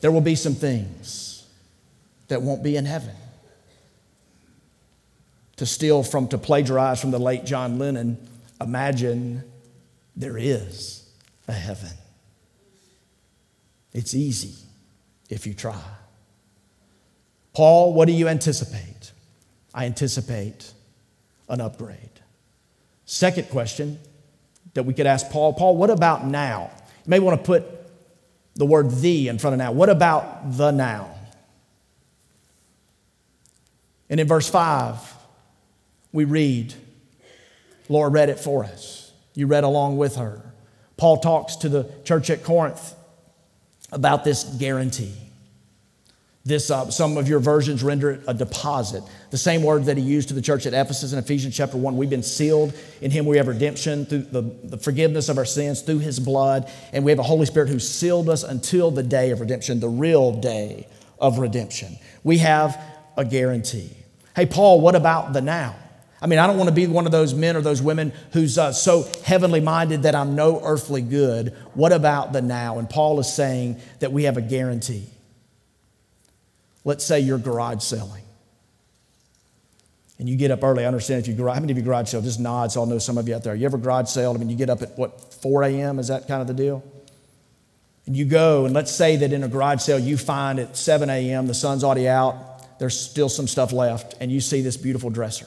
there 0.00 0.12
will 0.12 0.20
be 0.20 0.36
some 0.36 0.54
things 0.54 1.25
that 2.28 2.42
won't 2.42 2.62
be 2.62 2.76
in 2.76 2.84
heaven 2.84 3.14
to 5.56 5.66
steal 5.66 6.02
from, 6.02 6.28
to 6.28 6.38
plagiarize 6.38 7.00
from 7.00 7.10
the 7.10 7.18
late 7.18 7.44
John 7.44 7.78
Lennon, 7.78 8.18
imagine 8.60 9.42
there 10.14 10.38
is 10.38 11.08
a 11.48 11.52
heaven. 11.52 11.92
It's 13.92 14.14
easy 14.14 14.54
if 15.30 15.46
you 15.46 15.54
try. 15.54 15.80
Paul, 17.54 17.94
what 17.94 18.06
do 18.06 18.12
you 18.12 18.28
anticipate? 18.28 19.12
I 19.72 19.86
anticipate 19.86 20.72
an 21.48 21.60
upgrade. 21.60 21.98
Second 23.06 23.48
question 23.48 23.98
that 24.74 24.82
we 24.82 24.92
could 24.92 25.06
ask 25.06 25.30
Paul 25.30 25.54
Paul, 25.54 25.76
what 25.76 25.88
about 25.88 26.26
now? 26.26 26.70
You 27.04 27.10
may 27.10 27.18
want 27.18 27.40
to 27.40 27.46
put 27.46 27.64
the 28.56 28.66
word 28.66 28.90
the 28.90 29.28
in 29.28 29.38
front 29.38 29.54
of 29.54 29.58
now. 29.58 29.72
What 29.72 29.88
about 29.88 30.56
the 30.56 30.70
now? 30.70 31.15
And 34.08 34.20
in 34.20 34.26
verse 34.26 34.48
5, 34.48 34.98
we 36.12 36.24
read. 36.24 36.74
Laura 37.88 38.10
read 38.10 38.28
it 38.28 38.38
for 38.38 38.64
us. 38.64 39.12
You 39.34 39.46
read 39.46 39.64
along 39.64 39.96
with 39.96 40.16
her. 40.16 40.42
Paul 40.96 41.18
talks 41.18 41.56
to 41.56 41.68
the 41.68 41.90
church 42.04 42.30
at 42.30 42.42
Corinth 42.42 42.94
about 43.92 44.24
this 44.24 44.44
guarantee. 44.44 45.12
This, 46.46 46.70
uh, 46.70 46.90
some 46.92 47.16
of 47.16 47.28
your 47.28 47.40
versions 47.40 47.82
render 47.82 48.12
it 48.12 48.20
a 48.28 48.32
deposit. 48.32 49.02
The 49.30 49.36
same 49.36 49.64
word 49.64 49.86
that 49.86 49.96
he 49.96 50.02
used 50.04 50.28
to 50.28 50.34
the 50.34 50.40
church 50.40 50.64
at 50.64 50.74
Ephesus 50.74 51.12
in 51.12 51.18
Ephesians 51.18 51.56
chapter 51.56 51.76
1. 51.76 51.96
We've 51.96 52.08
been 52.08 52.22
sealed. 52.22 52.72
In 53.00 53.10
him 53.10 53.26
we 53.26 53.36
have 53.36 53.48
redemption 53.48 54.06
through 54.06 54.22
the, 54.30 54.42
the 54.62 54.78
forgiveness 54.78 55.28
of 55.28 55.38
our 55.38 55.44
sins 55.44 55.82
through 55.82 55.98
his 55.98 56.20
blood. 56.20 56.70
And 56.92 57.04
we 57.04 57.10
have 57.10 57.18
a 57.18 57.24
Holy 57.24 57.46
Spirit 57.46 57.68
who 57.68 57.80
sealed 57.80 58.28
us 58.28 58.44
until 58.44 58.92
the 58.92 59.02
day 59.02 59.32
of 59.32 59.40
redemption, 59.40 59.80
the 59.80 59.88
real 59.88 60.40
day 60.40 60.86
of 61.18 61.38
redemption. 61.38 61.98
We 62.22 62.38
have 62.38 62.80
a 63.16 63.24
guarantee. 63.24 63.90
Hey, 64.34 64.46
Paul, 64.46 64.80
what 64.80 64.94
about 64.94 65.32
the 65.32 65.40
now? 65.40 65.76
I 66.20 66.26
mean, 66.26 66.38
I 66.38 66.46
don't 66.46 66.56
want 66.56 66.68
to 66.68 66.74
be 66.74 66.86
one 66.86 67.06
of 67.06 67.12
those 67.12 67.34
men 67.34 67.56
or 67.56 67.60
those 67.60 67.82
women 67.82 68.12
who's 68.32 68.56
uh, 68.56 68.72
so 68.72 69.06
heavenly 69.24 69.60
minded 69.60 70.04
that 70.04 70.14
I'm 70.14 70.34
no 70.34 70.60
earthly 70.62 71.02
good. 71.02 71.54
What 71.74 71.92
about 71.92 72.32
the 72.32 72.40
now? 72.40 72.78
And 72.78 72.88
Paul 72.88 73.20
is 73.20 73.32
saying 73.32 73.80
that 74.00 74.12
we 74.12 74.24
have 74.24 74.36
a 74.36 74.42
guarantee. 74.42 75.08
Let's 76.84 77.04
say 77.04 77.20
you're 77.20 77.38
garage 77.38 77.82
selling. 77.82 78.22
And 80.18 80.28
you 80.28 80.36
get 80.36 80.50
up 80.50 80.64
early. 80.64 80.84
I 80.84 80.86
understand 80.86 81.20
if 81.20 81.28
you 81.28 81.34
garage, 81.34 81.54
how 81.56 81.60
many 81.60 81.72
of 81.72 81.76
you 81.76 81.84
garage 81.84 82.08
sale? 82.08 82.22
Just 82.22 82.40
nod 82.40 82.72
so 82.72 82.80
I'll 82.80 82.86
know 82.86 82.98
some 82.98 83.18
of 83.18 83.28
you 83.28 83.34
out 83.34 83.44
there. 83.44 83.54
You 83.54 83.66
ever 83.66 83.76
garage 83.76 84.08
sale? 84.08 84.32
I 84.32 84.38
mean, 84.38 84.48
you 84.48 84.56
get 84.56 84.70
up 84.70 84.80
at 84.80 84.96
what, 84.96 85.34
4 85.34 85.64
a.m.? 85.64 85.98
Is 85.98 86.08
that 86.08 86.26
kind 86.26 86.40
of 86.40 86.46
the 86.46 86.54
deal? 86.54 86.82
And 88.06 88.16
you 88.16 88.24
go, 88.24 88.64
and 88.64 88.74
let's 88.74 88.92
say 88.92 89.16
that 89.16 89.32
in 89.32 89.42
a 89.42 89.48
garage 89.48 89.82
sale 89.82 89.98
you 89.98 90.16
find 90.16 90.58
at 90.58 90.76
7 90.76 91.10
a.m., 91.10 91.46
the 91.46 91.54
sun's 91.54 91.84
already 91.84 92.08
out, 92.08 92.55
there's 92.78 92.98
still 92.98 93.28
some 93.28 93.48
stuff 93.48 93.72
left, 93.72 94.14
and 94.20 94.30
you 94.30 94.40
see 94.40 94.60
this 94.60 94.76
beautiful 94.76 95.10
dresser. 95.10 95.46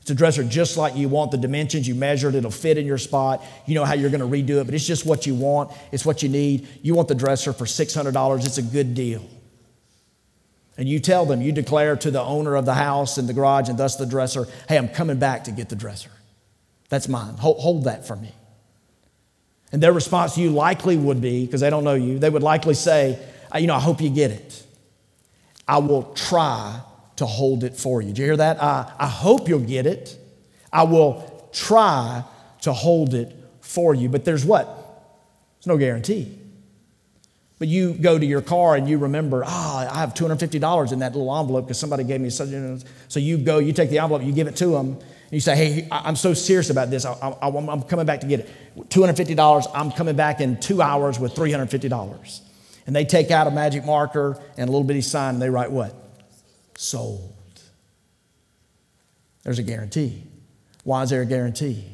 It's 0.00 0.10
a 0.10 0.14
dresser 0.14 0.42
just 0.42 0.76
like 0.76 0.96
you 0.96 1.08
want 1.08 1.30
the 1.30 1.36
dimensions. 1.36 1.86
You 1.86 1.94
measured, 1.94 2.34
it'll 2.34 2.50
fit 2.50 2.78
in 2.78 2.86
your 2.86 2.98
spot. 2.98 3.44
You 3.66 3.74
know 3.74 3.84
how 3.84 3.94
you're 3.94 4.10
going 4.10 4.20
to 4.20 4.26
redo 4.26 4.60
it, 4.60 4.64
but 4.64 4.74
it's 4.74 4.86
just 4.86 5.04
what 5.04 5.26
you 5.26 5.34
want. 5.34 5.70
It's 5.92 6.06
what 6.06 6.22
you 6.22 6.28
need. 6.28 6.66
You 6.82 6.94
want 6.94 7.08
the 7.08 7.14
dresser 7.14 7.52
for 7.52 7.66
$600. 7.66 8.46
It's 8.46 8.58
a 8.58 8.62
good 8.62 8.94
deal. 8.94 9.28
And 10.78 10.88
you 10.88 10.98
tell 10.98 11.26
them, 11.26 11.42
you 11.42 11.52
declare 11.52 11.96
to 11.96 12.10
the 12.10 12.22
owner 12.22 12.56
of 12.56 12.64
the 12.64 12.72
house 12.72 13.18
and 13.18 13.28
the 13.28 13.34
garage 13.34 13.68
and 13.68 13.78
thus 13.78 13.96
the 13.96 14.06
dresser, 14.06 14.46
hey, 14.68 14.78
I'm 14.78 14.88
coming 14.88 15.18
back 15.18 15.44
to 15.44 15.52
get 15.52 15.68
the 15.68 15.76
dresser. 15.76 16.10
That's 16.88 17.06
mine. 17.06 17.34
Hold, 17.34 17.58
hold 17.58 17.84
that 17.84 18.06
for 18.06 18.16
me. 18.16 18.32
And 19.72 19.82
their 19.82 19.92
response 19.92 20.34
to 20.36 20.40
you 20.40 20.50
likely 20.50 20.96
would 20.96 21.20
be, 21.20 21.44
because 21.44 21.60
they 21.60 21.70
don't 21.70 21.84
know 21.84 21.94
you, 21.94 22.18
they 22.18 22.30
would 22.30 22.42
likely 22.42 22.74
say, 22.74 23.18
you 23.54 23.66
know, 23.66 23.74
I 23.74 23.80
hope 23.80 24.00
you 24.00 24.08
get 24.08 24.30
it. 24.30 24.66
I 25.70 25.78
will 25.78 26.02
try 26.14 26.80
to 27.14 27.26
hold 27.26 27.62
it 27.62 27.76
for 27.76 28.02
you. 28.02 28.12
Do 28.12 28.22
you 28.22 28.26
hear 28.26 28.36
that? 28.38 28.60
I, 28.60 28.92
I 28.98 29.06
hope 29.06 29.48
you'll 29.48 29.60
get 29.60 29.86
it. 29.86 30.18
I 30.72 30.82
will 30.82 31.48
try 31.52 32.24
to 32.62 32.72
hold 32.72 33.14
it 33.14 33.32
for 33.60 33.94
you. 33.94 34.08
But 34.08 34.24
there's 34.24 34.44
what? 34.44 34.66
There's 34.66 35.68
no 35.68 35.78
guarantee. 35.78 36.36
But 37.60 37.68
you 37.68 37.92
go 37.92 38.18
to 38.18 38.26
your 38.26 38.40
car 38.40 38.74
and 38.74 38.88
you 38.88 38.98
remember, 38.98 39.44
ah, 39.46 39.86
oh, 39.86 39.94
I 39.94 40.00
have 40.00 40.12
$250 40.12 40.92
in 40.92 40.98
that 40.98 41.14
little 41.14 41.32
envelope 41.38 41.66
because 41.66 41.78
somebody 41.78 42.02
gave 42.02 42.20
me 42.20 42.30
such. 42.30 42.48
So 43.06 43.20
you 43.20 43.38
go, 43.38 43.60
you 43.60 43.72
take 43.72 43.90
the 43.90 44.00
envelope, 44.00 44.24
you 44.24 44.32
give 44.32 44.48
it 44.48 44.56
to 44.56 44.66
them, 44.66 44.94
and 44.94 45.30
you 45.30 45.40
say, 45.40 45.54
hey, 45.54 45.88
I'm 45.92 46.16
so 46.16 46.34
serious 46.34 46.70
about 46.70 46.90
this. 46.90 47.04
I, 47.04 47.36
am 47.42 47.82
coming 47.82 48.06
back 48.06 48.22
to 48.22 48.26
get 48.26 48.40
it. 48.40 48.88
$250, 48.88 49.70
I'm 49.72 49.92
coming 49.92 50.16
back 50.16 50.40
in 50.40 50.58
two 50.58 50.82
hours 50.82 51.20
with 51.20 51.32
$350. 51.36 52.40
And 52.90 52.96
they 52.96 53.04
take 53.04 53.30
out 53.30 53.46
a 53.46 53.52
magic 53.52 53.84
marker 53.84 54.36
and 54.56 54.68
a 54.68 54.72
little 54.72 54.82
bitty 54.82 55.02
sign 55.02 55.34
and 55.34 55.40
they 55.40 55.48
write 55.48 55.70
what? 55.70 55.94
sold. 56.76 57.60
There's 59.44 59.60
a 59.60 59.62
guarantee. 59.62 60.24
Why 60.82 61.04
is 61.04 61.10
there 61.10 61.22
a 61.22 61.24
guarantee? 61.24 61.84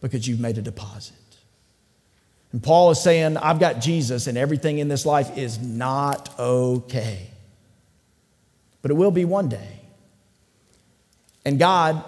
Because 0.00 0.28
you've 0.28 0.38
made 0.38 0.56
a 0.56 0.62
deposit. 0.62 1.16
And 2.52 2.62
Paul 2.62 2.92
is 2.92 3.00
saying, 3.00 3.38
I've 3.38 3.58
got 3.58 3.80
Jesus, 3.80 4.28
and 4.28 4.38
everything 4.38 4.78
in 4.78 4.86
this 4.86 5.04
life 5.04 5.36
is 5.36 5.58
not 5.58 6.32
okay. 6.38 7.26
But 8.82 8.92
it 8.92 8.94
will 8.94 9.10
be 9.10 9.24
one 9.24 9.48
day. 9.48 9.80
And 11.44 11.58
God 11.58 12.04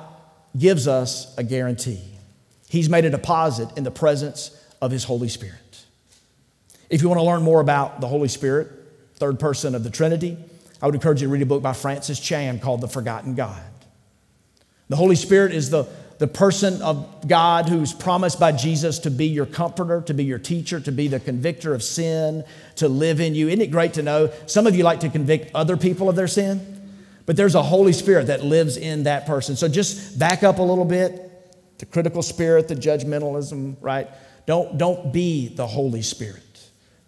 gives 0.56 0.86
us 0.86 1.36
a 1.36 1.42
guarantee. 1.42 2.04
He's 2.68 2.88
made 2.88 3.04
a 3.04 3.10
deposit 3.10 3.68
in 3.76 3.82
the 3.82 3.90
presence 3.90 4.56
of 4.80 4.92
His 4.92 5.02
Holy 5.02 5.28
Spirit. 5.28 5.67
If 6.90 7.02
you 7.02 7.08
want 7.08 7.20
to 7.20 7.24
learn 7.24 7.42
more 7.42 7.60
about 7.60 8.00
the 8.00 8.08
Holy 8.08 8.28
Spirit, 8.28 8.68
third 9.16 9.38
person 9.38 9.74
of 9.74 9.84
the 9.84 9.90
Trinity, 9.90 10.36
I 10.80 10.86
would 10.86 10.94
encourage 10.94 11.20
you 11.20 11.28
to 11.28 11.32
read 11.32 11.42
a 11.42 11.46
book 11.46 11.62
by 11.62 11.72
Francis 11.72 12.20
Chan 12.20 12.60
called 12.60 12.80
The 12.80 12.88
Forgotten 12.88 13.34
God. 13.34 13.60
The 14.88 14.96
Holy 14.96 15.16
Spirit 15.16 15.52
is 15.52 15.70
the, 15.70 15.86
the 16.18 16.28
person 16.28 16.80
of 16.80 17.28
God 17.28 17.68
who's 17.68 17.92
promised 17.92 18.40
by 18.40 18.52
Jesus 18.52 19.00
to 19.00 19.10
be 19.10 19.26
your 19.26 19.44
comforter, 19.44 20.00
to 20.02 20.14
be 20.14 20.24
your 20.24 20.38
teacher, 20.38 20.80
to 20.80 20.92
be 20.92 21.08
the 21.08 21.20
convictor 21.20 21.74
of 21.74 21.82
sin, 21.82 22.44
to 22.76 22.88
live 22.88 23.20
in 23.20 23.34
you. 23.34 23.48
Isn't 23.48 23.60
it 23.60 23.70
great 23.70 23.94
to 23.94 24.02
know? 24.02 24.30
Some 24.46 24.66
of 24.66 24.74
you 24.74 24.84
like 24.84 25.00
to 25.00 25.10
convict 25.10 25.54
other 25.54 25.76
people 25.76 26.08
of 26.08 26.16
their 26.16 26.28
sin, 26.28 26.74
but 27.26 27.36
there's 27.36 27.54
a 27.54 27.62
Holy 27.62 27.92
Spirit 27.92 28.28
that 28.28 28.42
lives 28.42 28.78
in 28.78 29.02
that 29.02 29.26
person. 29.26 29.56
So 29.56 29.68
just 29.68 30.18
back 30.18 30.42
up 30.42 30.58
a 30.58 30.62
little 30.62 30.86
bit. 30.86 31.24
The 31.78 31.86
critical 31.86 32.22
spirit, 32.22 32.66
the 32.66 32.74
judgmentalism, 32.74 33.76
right? 33.80 34.08
Don't, 34.46 34.78
don't 34.78 35.12
be 35.12 35.48
the 35.48 35.66
Holy 35.66 36.02
Spirit. 36.02 36.42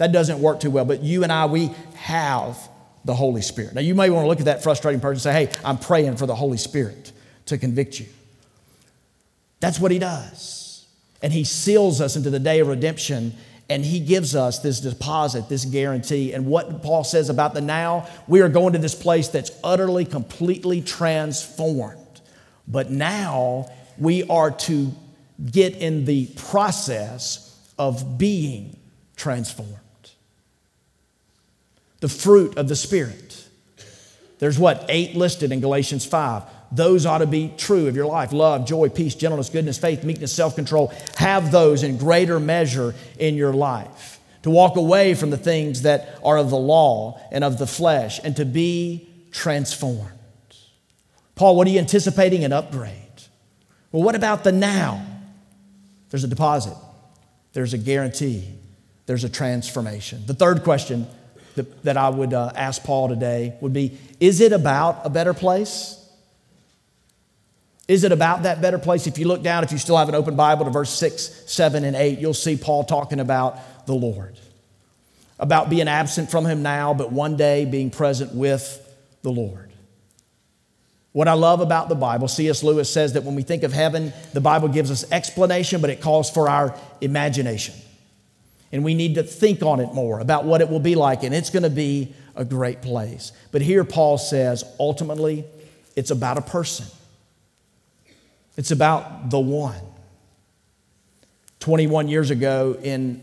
That 0.00 0.12
doesn't 0.12 0.40
work 0.40 0.60
too 0.60 0.70
well, 0.70 0.86
but 0.86 1.02
you 1.02 1.24
and 1.24 1.30
I, 1.30 1.44
we 1.44 1.66
have 1.96 2.56
the 3.04 3.14
Holy 3.14 3.42
Spirit. 3.42 3.74
Now, 3.74 3.82
you 3.82 3.94
may 3.94 4.08
want 4.08 4.24
to 4.24 4.28
look 4.28 4.38
at 4.38 4.46
that 4.46 4.62
frustrating 4.62 4.98
person 4.98 5.12
and 5.16 5.20
say, 5.20 5.44
hey, 5.44 5.60
I'm 5.62 5.76
praying 5.76 6.16
for 6.16 6.24
the 6.24 6.34
Holy 6.34 6.56
Spirit 6.56 7.12
to 7.46 7.58
convict 7.58 8.00
you. 8.00 8.06
That's 9.60 9.78
what 9.78 9.90
He 9.90 9.98
does. 9.98 10.86
And 11.20 11.34
He 11.34 11.44
seals 11.44 12.00
us 12.00 12.16
into 12.16 12.30
the 12.30 12.38
day 12.38 12.60
of 12.60 12.68
redemption 12.68 13.34
and 13.68 13.84
He 13.84 14.00
gives 14.00 14.34
us 14.34 14.60
this 14.60 14.80
deposit, 14.80 15.50
this 15.50 15.66
guarantee. 15.66 16.32
And 16.32 16.46
what 16.46 16.82
Paul 16.82 17.04
says 17.04 17.28
about 17.28 17.52
the 17.52 17.60
now, 17.60 18.08
we 18.26 18.40
are 18.40 18.48
going 18.48 18.72
to 18.72 18.78
this 18.78 18.94
place 18.94 19.28
that's 19.28 19.50
utterly, 19.62 20.06
completely 20.06 20.80
transformed. 20.80 22.22
But 22.66 22.90
now 22.90 23.70
we 23.98 24.22
are 24.30 24.50
to 24.50 24.92
get 25.50 25.76
in 25.76 26.06
the 26.06 26.28
process 26.36 27.54
of 27.78 28.16
being 28.16 28.78
transformed 29.14 29.76
the 32.00 32.08
fruit 32.08 32.56
of 32.56 32.68
the 32.68 32.76
Spirit. 32.76 33.46
There's 34.38 34.58
what? 34.58 34.86
Eight 34.88 35.14
listed 35.14 35.52
in 35.52 35.60
Galatians 35.60 36.04
5. 36.06 36.44
Those 36.72 37.04
ought 37.04 37.18
to 37.18 37.26
be 37.26 37.52
true 37.56 37.88
of 37.88 37.96
your 37.96 38.06
life 38.06 38.32
love, 38.32 38.66
joy, 38.66 38.88
peace, 38.88 39.14
gentleness, 39.14 39.50
goodness, 39.50 39.78
faith, 39.78 40.04
meekness, 40.04 40.32
self 40.32 40.54
control. 40.54 40.92
Have 41.16 41.50
those 41.50 41.82
in 41.82 41.98
greater 41.98 42.40
measure 42.40 42.94
in 43.18 43.34
your 43.34 43.52
life. 43.52 44.18
To 44.42 44.50
walk 44.50 44.76
away 44.76 45.14
from 45.14 45.30
the 45.30 45.36
things 45.36 45.82
that 45.82 46.18
are 46.24 46.38
of 46.38 46.48
the 46.48 46.56
law 46.56 47.20
and 47.30 47.44
of 47.44 47.58
the 47.58 47.66
flesh 47.66 48.20
and 48.24 48.34
to 48.36 48.46
be 48.46 49.08
transformed. 49.32 50.08
Paul, 51.34 51.56
what 51.56 51.66
are 51.66 51.70
you 51.70 51.78
anticipating? 51.78 52.44
An 52.44 52.52
upgrade. 52.52 52.94
Well, 53.92 54.02
what 54.02 54.14
about 54.14 54.44
the 54.44 54.52
now? 54.52 55.04
There's 56.10 56.24
a 56.24 56.28
deposit, 56.28 56.76
there's 57.52 57.72
a 57.74 57.78
guarantee, 57.78 58.48
there's 59.06 59.24
a 59.24 59.28
transformation. 59.28 60.22
The 60.26 60.34
third 60.34 60.64
question 60.64 61.06
that, 61.56 61.82
that 61.84 61.96
I 61.96 62.08
would 62.08 62.32
uh, 62.32 62.52
ask 62.54 62.82
Paul 62.84 63.08
today 63.08 63.56
would 63.60 63.72
be 63.72 63.98
Is 64.18 64.40
it 64.40 64.52
about 64.52 65.00
a 65.04 65.10
better 65.10 65.34
place? 65.34 65.96
Is 67.88 68.04
it 68.04 68.12
about 68.12 68.44
that 68.44 68.62
better 68.62 68.78
place? 68.78 69.08
If 69.08 69.18
you 69.18 69.26
look 69.26 69.42
down, 69.42 69.64
if 69.64 69.72
you 69.72 69.78
still 69.78 69.96
have 69.96 70.08
an 70.08 70.14
open 70.14 70.36
Bible 70.36 70.64
to 70.64 70.70
verse 70.70 70.90
6, 70.90 71.50
7, 71.50 71.82
and 71.82 71.96
8, 71.96 72.20
you'll 72.20 72.34
see 72.34 72.56
Paul 72.56 72.84
talking 72.84 73.18
about 73.18 73.86
the 73.86 73.94
Lord, 73.94 74.38
about 75.40 75.68
being 75.68 75.88
absent 75.88 76.30
from 76.30 76.46
him 76.46 76.62
now, 76.62 76.94
but 76.94 77.10
one 77.10 77.36
day 77.36 77.64
being 77.64 77.90
present 77.90 78.32
with 78.32 78.78
the 79.22 79.32
Lord. 79.32 79.72
What 81.10 81.26
I 81.26 81.32
love 81.32 81.60
about 81.60 81.88
the 81.88 81.96
Bible, 81.96 82.28
C.S. 82.28 82.62
Lewis 82.62 82.88
says 82.88 83.14
that 83.14 83.24
when 83.24 83.34
we 83.34 83.42
think 83.42 83.64
of 83.64 83.72
heaven, 83.72 84.12
the 84.32 84.40
Bible 84.40 84.68
gives 84.68 84.92
us 84.92 85.10
explanation, 85.10 85.80
but 85.80 85.90
it 85.90 86.00
calls 86.00 86.30
for 86.30 86.48
our 86.48 86.78
imagination. 87.00 87.74
And 88.72 88.84
we 88.84 88.94
need 88.94 89.16
to 89.16 89.22
think 89.22 89.62
on 89.62 89.80
it 89.80 89.92
more 89.94 90.20
about 90.20 90.44
what 90.44 90.60
it 90.60 90.68
will 90.68 90.80
be 90.80 90.94
like, 90.94 91.22
and 91.22 91.34
it's 91.34 91.50
going 91.50 91.64
to 91.64 91.70
be 91.70 92.14
a 92.36 92.44
great 92.44 92.82
place. 92.82 93.32
But 93.50 93.62
here 93.62 93.84
Paul 93.84 94.16
says 94.16 94.64
ultimately, 94.78 95.44
it's 95.96 96.10
about 96.10 96.38
a 96.38 96.42
person, 96.42 96.86
it's 98.56 98.70
about 98.70 99.30
the 99.30 99.40
one. 99.40 99.80
21 101.58 102.08
years 102.08 102.30
ago, 102.30 102.78
in 102.82 103.20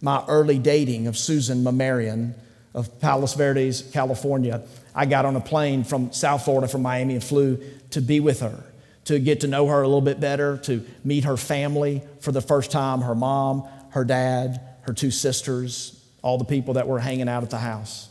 my 0.00 0.22
early 0.28 0.58
dating 0.58 1.08
of 1.08 1.18
Susan 1.18 1.64
Mamarian 1.64 2.34
of 2.74 3.00
Palos 3.00 3.34
Verdes, 3.34 3.82
California, 3.92 4.62
I 4.94 5.06
got 5.06 5.24
on 5.24 5.34
a 5.34 5.40
plane 5.40 5.82
from 5.82 6.12
South 6.12 6.44
Florida, 6.44 6.68
from 6.68 6.82
Miami, 6.82 7.14
and 7.14 7.24
flew 7.24 7.60
to 7.90 8.00
be 8.00 8.20
with 8.20 8.40
her, 8.40 8.62
to 9.06 9.18
get 9.18 9.40
to 9.40 9.48
know 9.48 9.66
her 9.66 9.82
a 9.82 9.86
little 9.86 10.00
bit 10.00 10.20
better, 10.20 10.58
to 10.58 10.84
meet 11.02 11.24
her 11.24 11.36
family 11.36 12.02
for 12.20 12.30
the 12.30 12.40
first 12.40 12.70
time 12.70 13.00
her 13.00 13.16
mom, 13.16 13.66
her 13.90 14.04
dad, 14.04 14.60
her 14.82 14.92
two 14.92 15.10
sisters, 15.10 16.00
all 16.22 16.38
the 16.38 16.44
people 16.44 16.74
that 16.74 16.86
were 16.86 16.98
hanging 16.98 17.28
out 17.28 17.42
at 17.42 17.50
the 17.50 17.58
house. 17.58 18.08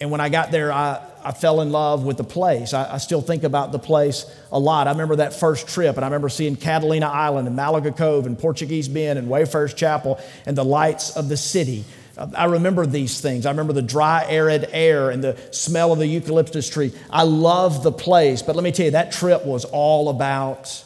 And 0.00 0.10
when 0.10 0.20
I 0.20 0.28
got 0.28 0.50
there, 0.50 0.72
I, 0.72 1.00
I 1.22 1.32
fell 1.32 1.60
in 1.60 1.70
love 1.70 2.04
with 2.04 2.16
the 2.16 2.24
place. 2.24 2.74
I, 2.74 2.94
I, 2.94 2.98
still 2.98 3.20
think 3.20 3.44
about 3.44 3.70
the 3.70 3.78
place 3.78 4.26
a 4.50 4.58
lot. 4.58 4.88
I 4.88 4.90
remember 4.90 5.16
that 5.16 5.32
first 5.38 5.68
trip, 5.68 5.94
and 5.96 6.04
I 6.04 6.08
remember 6.08 6.28
seeing 6.28 6.56
Catalina 6.56 7.06
Island 7.06 7.46
and 7.46 7.54
Malaga 7.54 7.92
Cove 7.92 8.26
and 8.26 8.36
Portuguese 8.36 8.88
Bend 8.88 9.18
and 9.18 9.28
Wayfarers 9.28 9.74
Chapel 9.74 10.18
and 10.44 10.58
the 10.58 10.64
lights 10.64 11.16
of 11.16 11.28
the 11.28 11.36
city 11.36 11.84
I 12.16 12.44
remember 12.44 12.84
these 12.84 13.20
things. 13.20 13.46
I 13.46 13.50
remember 13.50 13.72
the 13.72 13.82
dry, 13.82 14.26
arid 14.28 14.68
air 14.72 15.10
and 15.10 15.24
the 15.24 15.36
smell 15.50 15.92
of 15.92 15.98
the 15.98 16.06
eucalyptus 16.06 16.68
tree. 16.68 16.92
I 17.10 17.22
love 17.22 17.82
the 17.82 17.92
place, 17.92 18.42
but 18.42 18.54
let 18.54 18.62
me 18.62 18.70
tell 18.70 18.86
you, 18.86 18.92
that 18.92 19.12
trip 19.12 19.44
was 19.46 19.64
all 19.64 20.10
about 20.10 20.84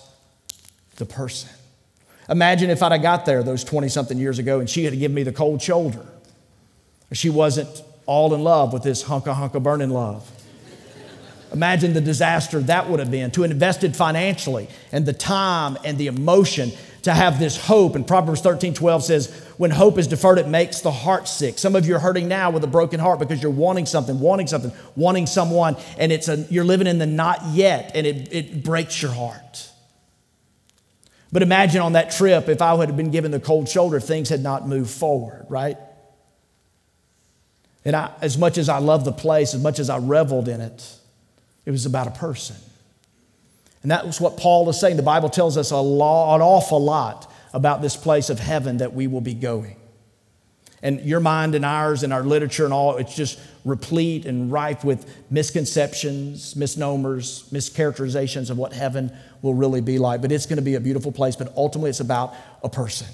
the 0.97 1.07
person. 1.07 1.51
Imagine 2.29 2.71
if 2.71 2.83
I'd 2.83 2.93
have 2.93 3.03
got 3.03 3.25
there 3.25 3.43
those 3.43 3.63
20 3.63 3.89
something 3.89 4.19
years 4.19 4.39
ago 4.39 4.59
and 4.61 4.69
she 4.69 4.85
had 4.85 4.99
given 4.99 5.15
me 5.15 5.23
the 5.23 5.33
cold 5.33 5.63
shoulder. 5.63 6.05
She 7.13 7.31
wasn't 7.31 7.83
all 8.05 8.35
in 8.35 8.43
love 8.43 8.73
with 8.73 8.83
this 8.83 9.05
hunka 9.05 9.35
hunka 9.35 9.63
burning 9.63 9.91
love. 9.91 10.31
Imagine 11.53 11.93
the 11.93 12.01
disaster 12.01 12.61
that 12.61 12.91
would 12.91 12.99
have 12.99 13.11
been 13.11 13.31
to 13.33 13.45
invested 13.45 13.95
financially 13.95 14.69
and 14.91 15.07
the 15.07 15.13
time 15.13 15.79
and 15.85 15.97
the 15.97 16.09
emotion 16.09 16.73
to 17.03 17.15
have 17.15 17.39
this 17.39 17.57
hope. 17.57 17.95
And 17.95 18.07
Proverbs 18.07 18.41
13 18.41 18.75
12 18.75 19.05
says, 19.05 19.45
When 19.57 19.71
hope 19.71 19.97
is 19.97 20.09
deferred, 20.09 20.39
it 20.39 20.49
makes 20.49 20.81
the 20.81 20.91
heart 20.91 21.29
sick. 21.29 21.57
Some 21.59 21.77
of 21.77 21.87
you 21.87 21.95
are 21.95 22.01
hurting 22.01 22.27
now 22.27 22.51
with 22.51 22.65
a 22.65 22.69
broken 22.69 22.99
heart 22.99 23.21
because 23.21 23.41
you're 23.41 23.53
wanting 23.53 23.87
something, 23.87 24.19
wanting 24.19 24.49
something, 24.49 24.73
wanting 24.97 25.27
someone, 25.27 25.77
and 25.99 26.11
it's 26.11 26.29
a, 26.29 26.39
you're 26.51 26.65
living 26.65 26.89
in 26.89 26.99
the 26.99 27.07
not 27.07 27.45
yet, 27.53 27.93
and 27.95 28.07
it, 28.07 28.35
it 28.35 28.65
breaks 28.65 29.01
your 29.01 29.13
heart. 29.13 29.71
But 31.33 31.43
imagine 31.43 31.81
on 31.81 31.95
that 31.95 32.13
trip 32.13 32.49
if 32.49 32.63
I 32.63 32.73
would 32.73 32.89
have 32.89 32.97
been 32.97 33.11
given 33.11 33.31
the 33.31 33.41
cold 33.41 33.69
shoulder, 33.69 34.01
things 34.01 34.29
had 34.29 34.43
not 34.43 34.67
moved 34.67 34.91
forward, 34.91 35.47
right? 35.49 35.77
And 37.85 37.95
I, 37.95 38.13
as 38.21 38.37
much 38.37 38.59
as 38.59 38.69
I 38.69 38.79
love 38.79 39.05
the 39.05 39.13
place, 39.13 39.55
as 39.55 39.63
much 39.63 39.79
as 39.79 39.91
I 39.91 39.99
reveled 39.99 40.49
in 40.49 40.61
it, 40.61 40.99
it 41.65 41.71
was 41.71 41.87
about 41.87 42.07
a 42.07 42.13
person. 42.13 42.57
And 43.83 43.91
that 43.91 44.05
was 44.05 44.21
what 44.21 44.37
Paul 44.37 44.69
is 44.69 44.81
saying. 44.81 44.97
The 44.97 45.03
Bible 45.03 45.29
tells 45.29 45.57
us 45.57 45.71
a 45.71 45.77
lot, 45.77 46.37
an 46.37 46.43
awful 46.43 46.83
lot 46.83 47.33
about 47.53 47.83
this 47.83 47.97
place 47.97 48.31
of 48.31 48.41
heaven 48.41 48.79
that 48.79 48.93
we 48.93 49.07
will 49.07 49.21
be 49.21 49.35
going. 49.35 49.77
And 50.83 51.01
your 51.01 51.21
mind 51.21 51.55
and 51.55 51.65
ours 51.65 52.03
and 52.03 52.13
our 52.13 52.23
literature 52.23 52.65
and 52.65 52.75
all, 52.75 52.97
it's 52.97 53.15
just 53.15 53.39
replete 53.67 54.25
and 54.25 54.51
rife 54.51 54.85
with 54.85 55.13
misconceptions, 55.29 56.55
misnomers, 56.55 57.49
mischaracterizations 57.51 58.49
of 58.49 58.57
what 58.57 58.73
heaven 58.73 59.13
will 59.43 59.55
really 59.55 59.81
be 59.81 59.99
like. 59.99 60.23
But 60.23 60.31
it's 60.31 60.47
going 60.47 60.57
to 60.57 60.63
be 60.63 60.77
a 60.77 60.81
beautiful 60.81 61.11
place, 61.11 61.35
but 61.35 61.53
ultimately 61.57 61.91
it's 61.91 62.01
about 62.01 62.33
a 62.63 62.69
person. 62.69 63.09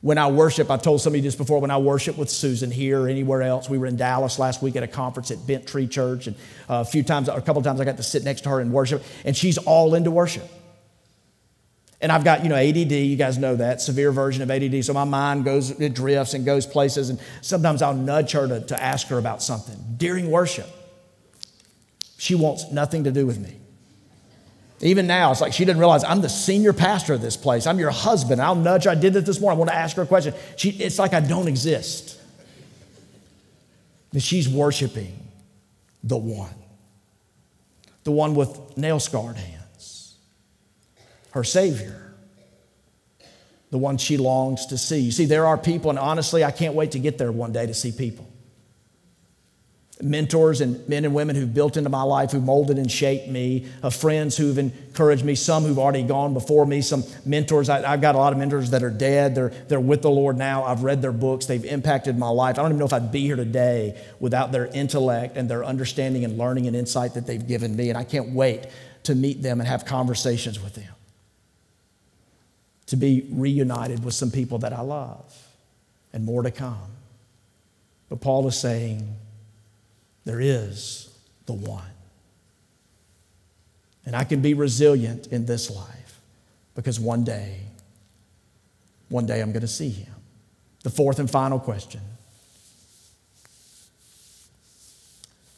When 0.00 0.16
I 0.16 0.28
worship, 0.28 0.70
I 0.70 0.78
told 0.78 1.02
somebody 1.02 1.22
just 1.22 1.36
before, 1.36 1.60
when 1.60 1.70
I 1.70 1.76
worship 1.76 2.16
with 2.16 2.30
Susan 2.30 2.70
here 2.70 3.02
or 3.02 3.08
anywhere 3.08 3.42
else, 3.42 3.68
we 3.68 3.76
were 3.76 3.86
in 3.86 3.96
Dallas 3.96 4.38
last 4.38 4.62
week 4.62 4.76
at 4.76 4.82
a 4.82 4.88
conference 4.88 5.30
at 5.30 5.46
Bent 5.46 5.66
Tree 5.66 5.86
Church, 5.86 6.28
and 6.28 6.36
uh, 6.70 6.80
a 6.80 6.84
few 6.84 7.02
times, 7.02 7.28
a 7.28 7.40
couple 7.40 7.60
times 7.62 7.80
I 7.80 7.84
got 7.84 7.98
to 7.98 8.02
sit 8.02 8.24
next 8.24 8.42
to 8.42 8.50
her 8.50 8.60
and 8.60 8.72
worship, 8.72 9.02
and 9.24 9.36
she's 9.36 9.58
all 9.58 9.94
into 9.94 10.10
worship. 10.10 10.48
And 12.00 12.12
I've 12.12 12.22
got, 12.22 12.44
you 12.44 12.48
know, 12.48 12.54
ADD, 12.54 12.92
you 12.92 13.16
guys 13.16 13.38
know 13.38 13.56
that, 13.56 13.80
severe 13.80 14.12
version 14.12 14.42
of 14.42 14.50
ADD. 14.50 14.84
So 14.84 14.92
my 14.92 15.04
mind 15.04 15.44
goes, 15.44 15.70
it 15.70 15.94
drifts 15.94 16.34
and 16.34 16.44
goes 16.44 16.64
places. 16.64 17.10
And 17.10 17.18
sometimes 17.40 17.82
I'll 17.82 17.94
nudge 17.94 18.32
her 18.32 18.46
to, 18.46 18.60
to 18.60 18.80
ask 18.80 19.08
her 19.08 19.18
about 19.18 19.42
something 19.42 19.76
during 19.96 20.30
worship. 20.30 20.68
She 22.18 22.34
wants 22.34 22.70
nothing 22.70 23.04
to 23.04 23.10
do 23.10 23.26
with 23.26 23.38
me. 23.38 23.56
Even 24.80 25.08
now, 25.08 25.32
it's 25.32 25.40
like 25.40 25.52
she 25.52 25.64
didn't 25.64 25.80
realize 25.80 26.04
I'm 26.04 26.20
the 26.20 26.28
senior 26.28 26.72
pastor 26.72 27.14
of 27.14 27.20
this 27.20 27.36
place. 27.36 27.66
I'm 27.66 27.80
your 27.80 27.90
husband. 27.90 28.40
I'll 28.40 28.54
nudge. 28.54 28.86
I 28.86 28.94
did 28.94 29.16
it 29.16 29.26
this 29.26 29.40
morning. 29.40 29.56
I 29.56 29.58
want 29.58 29.70
to 29.70 29.76
ask 29.76 29.96
her 29.96 30.02
a 30.02 30.06
question. 30.06 30.34
She, 30.56 30.70
it's 30.70 31.00
like 31.00 31.14
I 31.14 31.20
don't 31.20 31.48
exist. 31.48 32.20
And 34.12 34.22
she's 34.22 34.48
worshiping 34.48 35.18
the 36.04 36.16
one, 36.16 36.54
the 38.04 38.12
one 38.12 38.34
with 38.34 38.76
nail 38.76 39.00
scarred 39.00 39.36
hands, 39.36 39.57
her 41.38 41.44
Savior, 41.44 42.14
the 43.70 43.78
one 43.78 43.96
she 43.96 44.16
longs 44.16 44.66
to 44.66 44.78
see. 44.78 44.98
You 44.98 45.12
see, 45.12 45.24
there 45.24 45.46
are 45.46 45.56
people, 45.56 45.90
and 45.90 45.98
honestly, 45.98 46.44
I 46.44 46.50
can't 46.50 46.74
wait 46.74 46.92
to 46.92 46.98
get 46.98 47.18
there 47.18 47.32
one 47.32 47.52
day 47.52 47.66
to 47.66 47.74
see 47.74 47.92
people 47.92 48.28
mentors 50.02 50.60
and 50.60 50.88
men 50.88 51.04
and 51.04 51.14
women 51.14 51.34
who've 51.34 51.52
built 51.52 51.76
into 51.76 51.90
my 51.90 52.02
life, 52.02 52.30
who 52.30 52.40
molded 52.40 52.78
and 52.78 52.90
shaped 52.90 53.28
me, 53.28 53.66
of 53.82 53.94
friends 53.94 54.36
who've 54.36 54.58
encouraged 54.58 55.24
me, 55.24 55.34
some 55.34 55.64
who've 55.64 55.78
already 55.78 56.02
gone 56.02 56.34
before 56.34 56.66
me, 56.66 56.80
some 56.80 57.02
mentors. 57.24 57.68
I, 57.68 57.80
have 57.80 58.00
got 58.00 58.14
a 58.14 58.18
lot 58.18 58.32
of 58.32 58.38
mentors 58.38 58.70
that 58.70 58.82
are 58.82 58.90
dead. 58.90 59.34
They're, 59.34 59.48
they're 59.48 59.80
with 59.80 60.02
the 60.02 60.10
Lord 60.10 60.36
now. 60.36 60.64
I've 60.64 60.82
read 60.82 61.02
their 61.02 61.12
books. 61.12 61.46
They've 61.46 61.64
impacted 61.64 62.16
my 62.18 62.28
life. 62.28 62.58
I 62.58 62.62
don't 62.62 62.70
even 62.70 62.78
know 62.78 62.86
if 62.86 62.92
I'd 62.92 63.12
be 63.12 63.22
here 63.22 63.36
today 63.36 64.00
without 64.20 64.52
their 64.52 64.66
intellect 64.66 65.36
and 65.36 65.48
their 65.50 65.64
understanding 65.64 66.24
and 66.24 66.38
learning 66.38 66.66
and 66.66 66.76
insight 66.76 67.14
that 67.14 67.26
they've 67.26 67.46
given 67.46 67.74
me. 67.74 67.88
And 67.88 67.98
I 67.98 68.04
can't 68.04 68.30
wait 68.30 68.66
to 69.04 69.14
meet 69.14 69.42
them 69.42 69.60
and 69.60 69.68
have 69.68 69.84
conversations 69.84 70.62
with 70.62 70.74
them, 70.74 70.92
to 72.88 72.96
be 72.96 73.26
reunited 73.30 74.02
with 74.02 74.14
some 74.14 74.30
people 74.30 74.58
that 74.58 74.72
I 74.72 74.80
love, 74.80 75.46
and 76.12 76.24
more 76.24 76.42
to 76.42 76.50
come. 76.50 76.90
But 78.08 78.22
Paul 78.22 78.48
is 78.48 78.58
saying, 78.58 79.16
there 80.24 80.40
is 80.40 81.14
the 81.44 81.52
one. 81.52 81.84
And 84.06 84.16
I 84.16 84.24
can 84.24 84.40
be 84.40 84.54
resilient 84.54 85.26
in 85.26 85.44
this 85.44 85.70
life 85.70 86.20
because 86.74 86.98
one 86.98 87.24
day, 87.24 87.60
one 89.10 89.26
day 89.26 89.42
I'm 89.42 89.52
going 89.52 89.60
to 89.60 89.68
see 89.68 89.90
him. 89.90 90.14
The 90.82 90.90
fourth 90.90 91.18
and 91.18 91.30
final 91.30 91.58
question 91.58 92.00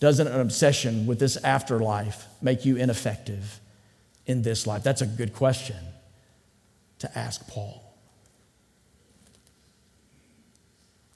Doesn't 0.00 0.26
an 0.26 0.40
obsession 0.40 1.06
with 1.06 1.20
this 1.20 1.36
afterlife 1.44 2.26
make 2.42 2.64
you 2.64 2.76
ineffective 2.76 3.60
in 4.26 4.42
this 4.42 4.66
life? 4.66 4.82
That's 4.82 5.02
a 5.02 5.06
good 5.06 5.32
question 5.32 5.76
to 7.00 7.18
ask 7.18 7.46
Paul. 7.48 7.82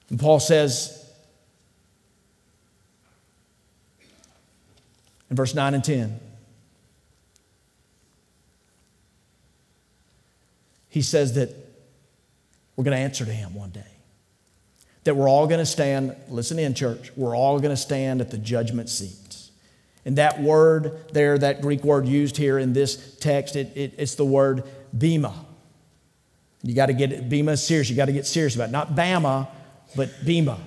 And 0.09 0.19
Paul 0.19 0.39
says, 0.39 1.05
in 5.29 5.35
verse 5.35 5.53
9 5.53 5.73
and 5.73 5.83
10. 5.83 6.19
He 10.89 11.01
says 11.01 11.33
that 11.33 11.49
we're 12.75 12.83
going 12.83 12.95
to 12.95 13.03
answer 13.03 13.25
to 13.25 13.31
him 13.31 13.53
one 13.53 13.69
day. 13.71 13.83
That 15.03 15.15
we're 15.15 15.29
all 15.29 15.45
going 15.47 15.59
to 15.59 15.65
stand, 15.65 16.15
listen 16.29 16.57
in, 16.57 16.73
church, 16.73 17.11
we're 17.15 17.35
all 17.35 17.59
going 17.59 17.71
to 17.71 17.81
stand 17.81 18.21
at 18.21 18.31
the 18.31 18.37
judgment 18.37 18.89
seat. 18.89 19.49
And 20.05 20.17
that 20.17 20.39
word 20.39 21.11
there, 21.11 21.37
that 21.37 21.61
Greek 21.61 21.83
word 21.83 22.07
used 22.07 22.37
here 22.37 22.59
in 22.59 22.73
this 22.73 23.17
text, 23.17 23.55
it, 23.55 23.75
it, 23.75 23.95
it's 23.97 24.15
the 24.15 24.25
word 24.25 24.63
bema. 24.97 25.44
You 26.65 26.73
got 26.73 26.87
to 26.87 26.93
get 26.93 27.29
bema 27.29 27.55
serious. 27.57 27.89
You 27.89 27.95
got 27.95 28.05
to 28.05 28.13
get 28.13 28.25
serious 28.25 28.55
about 28.55 28.69
it. 28.69 28.71
Not 28.71 28.95
bama, 28.95 29.47
but 29.95 30.09
bema. 30.25 30.57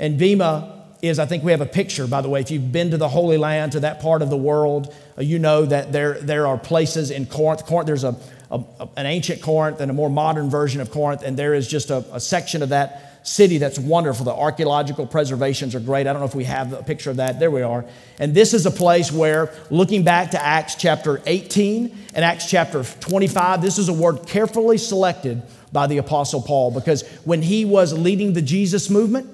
And 0.00 0.18
bema 0.18 0.86
is 1.02 1.20
I 1.20 1.26
think 1.26 1.44
we 1.44 1.52
have 1.52 1.60
a 1.60 1.66
picture, 1.66 2.06
by 2.08 2.20
the 2.20 2.28
way. 2.28 2.40
If 2.40 2.50
you've 2.50 2.72
been 2.72 2.90
to 2.90 2.96
the 2.96 3.08
Holy 3.08 3.36
Land, 3.36 3.72
to 3.72 3.80
that 3.80 4.00
part 4.00 4.22
of 4.22 4.30
the 4.30 4.36
world, 4.36 4.92
uh, 5.16 5.22
you 5.22 5.38
know 5.38 5.64
that 5.66 5.92
there, 5.92 6.14
there 6.14 6.48
are 6.48 6.58
places 6.58 7.12
in 7.12 7.26
Corinth. 7.26 7.64
Corinth 7.64 7.86
there's 7.86 8.02
a, 8.02 8.16
a, 8.50 8.88
an 8.96 9.06
ancient 9.06 9.40
Corinth 9.40 9.80
and 9.80 9.88
a 9.88 9.94
more 9.94 10.10
modern 10.10 10.50
version 10.50 10.80
of 10.80 10.90
Corinth, 10.90 11.22
and 11.22 11.36
there 11.36 11.54
is 11.54 11.68
just 11.68 11.90
a, 11.90 12.04
a 12.12 12.18
section 12.18 12.62
of 12.62 12.70
that 12.70 13.13
city 13.24 13.58
that's 13.58 13.78
wonderful. 13.78 14.24
The 14.24 14.34
archaeological 14.34 15.06
preservations 15.06 15.74
are 15.74 15.80
great. 15.80 16.06
I 16.06 16.12
don't 16.12 16.20
know 16.20 16.26
if 16.26 16.34
we 16.34 16.44
have 16.44 16.72
a 16.72 16.82
picture 16.82 17.10
of 17.10 17.16
that. 17.16 17.40
There 17.40 17.50
we 17.50 17.62
are. 17.62 17.84
And 18.18 18.34
this 18.34 18.54
is 18.54 18.66
a 18.66 18.70
place 18.70 19.10
where, 19.10 19.52
looking 19.70 20.04
back 20.04 20.30
to 20.32 20.42
Acts 20.42 20.76
chapter 20.76 21.20
18 21.26 21.96
and 22.14 22.24
Acts 22.24 22.48
chapter 22.48 22.84
25, 22.84 23.62
this 23.62 23.78
is 23.78 23.88
a 23.88 23.92
word 23.92 24.28
carefully 24.28 24.78
selected 24.78 25.42
by 25.72 25.86
the 25.88 25.98
Apostle 25.98 26.42
Paul 26.42 26.70
because 26.70 27.02
when 27.24 27.42
he 27.42 27.64
was 27.64 27.92
leading 27.92 28.34
the 28.34 28.42
Jesus 28.42 28.88
movement, 28.88 29.28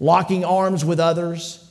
locking 0.00 0.44
arms 0.44 0.84
with 0.84 1.00
others. 1.00 1.63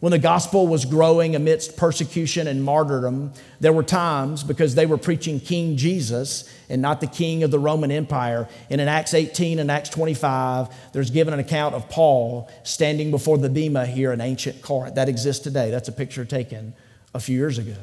When 0.00 0.12
the 0.12 0.18
gospel 0.18 0.66
was 0.66 0.86
growing 0.86 1.36
amidst 1.36 1.76
persecution 1.76 2.46
and 2.46 2.64
martyrdom, 2.64 3.34
there 3.60 3.72
were 3.72 3.82
times 3.82 4.42
because 4.42 4.74
they 4.74 4.86
were 4.86 4.96
preaching 4.96 5.38
King 5.40 5.76
Jesus 5.76 6.50
and 6.70 6.80
not 6.80 7.02
the 7.02 7.06
king 7.06 7.42
of 7.42 7.50
the 7.50 7.58
Roman 7.58 7.90
Empire. 7.90 8.48
And 8.70 8.80
in 8.80 8.88
Acts 8.88 9.12
18 9.12 9.58
and 9.58 9.70
Acts 9.70 9.90
25, 9.90 10.68
there's 10.94 11.10
given 11.10 11.34
an 11.34 11.40
account 11.40 11.74
of 11.74 11.90
Paul 11.90 12.50
standing 12.62 13.10
before 13.10 13.36
the 13.36 13.50
Bema 13.50 13.84
here 13.84 14.10
in 14.10 14.22
ancient 14.22 14.62
Corinth. 14.62 14.94
That 14.94 15.10
exists 15.10 15.42
today. 15.42 15.70
That's 15.70 15.88
a 15.88 15.92
picture 15.92 16.24
taken 16.24 16.72
a 17.12 17.20
few 17.20 17.36
years 17.36 17.58
ago. 17.58 17.76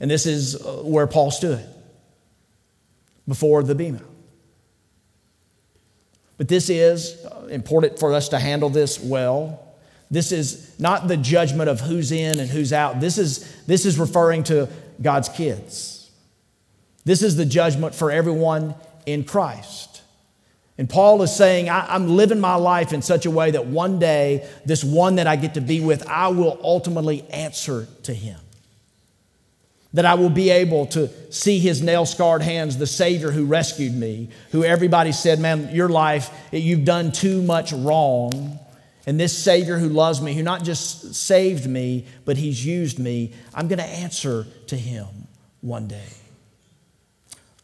And 0.00 0.10
this 0.10 0.24
is 0.24 0.56
uh, 0.56 0.82
where 0.82 1.06
Paul 1.06 1.30
stood 1.30 1.64
before 3.28 3.62
the 3.62 3.74
Bema. 3.74 4.00
But 6.38 6.48
this 6.48 6.70
is 6.70 7.22
uh, 7.26 7.48
important 7.50 7.98
for 7.98 8.14
us 8.14 8.30
to 8.30 8.38
handle 8.38 8.70
this 8.70 8.98
well. 8.98 9.65
This 10.10 10.32
is 10.32 10.78
not 10.78 11.08
the 11.08 11.16
judgment 11.16 11.68
of 11.68 11.80
who's 11.80 12.12
in 12.12 12.38
and 12.38 12.48
who's 12.48 12.72
out. 12.72 13.00
This 13.00 13.18
is, 13.18 13.64
this 13.66 13.84
is 13.84 13.98
referring 13.98 14.44
to 14.44 14.68
God's 15.02 15.28
kids. 15.28 16.10
This 17.04 17.22
is 17.22 17.36
the 17.36 17.44
judgment 17.44 17.94
for 17.94 18.10
everyone 18.10 18.74
in 19.04 19.24
Christ. 19.24 20.02
And 20.78 20.88
Paul 20.90 21.22
is 21.22 21.34
saying, 21.34 21.70
I'm 21.70 22.16
living 22.16 22.38
my 22.38 22.56
life 22.56 22.92
in 22.92 23.00
such 23.00 23.24
a 23.24 23.30
way 23.30 23.50
that 23.52 23.66
one 23.66 23.98
day, 23.98 24.46
this 24.66 24.84
one 24.84 25.14
that 25.16 25.26
I 25.26 25.36
get 25.36 25.54
to 25.54 25.60
be 25.60 25.80
with, 25.80 26.06
I 26.06 26.28
will 26.28 26.58
ultimately 26.62 27.22
answer 27.30 27.88
to 28.02 28.12
him. 28.12 28.38
that 29.92 30.04
I 30.04 30.12
will 30.14 30.28
be 30.28 30.50
able 30.50 30.84
to 30.88 31.08
see 31.32 31.58
his 31.58 31.80
nail 31.80 32.04
scarred 32.04 32.42
hands, 32.42 32.76
the 32.76 32.86
Savior 32.86 33.30
who 33.30 33.46
rescued 33.46 33.94
me, 33.94 34.28
who 34.50 34.62
everybody 34.62 35.10
said, 35.12 35.40
Man, 35.40 35.74
your 35.74 35.88
life, 35.88 36.30
you've 36.52 36.84
done 36.84 37.12
too 37.12 37.40
much 37.40 37.72
wrong. 37.72 38.58
And 39.06 39.20
this 39.20 39.36
Savior 39.36 39.78
who 39.78 39.88
loves 39.88 40.20
me, 40.20 40.34
who 40.34 40.42
not 40.42 40.64
just 40.64 41.14
saved 41.14 41.68
me, 41.68 42.06
but 42.24 42.36
he's 42.36 42.66
used 42.66 42.98
me, 42.98 43.32
I'm 43.54 43.68
going 43.68 43.78
to 43.78 43.84
answer 43.84 44.46
to 44.66 44.76
him 44.76 45.06
one 45.60 45.86
day. 45.86 46.08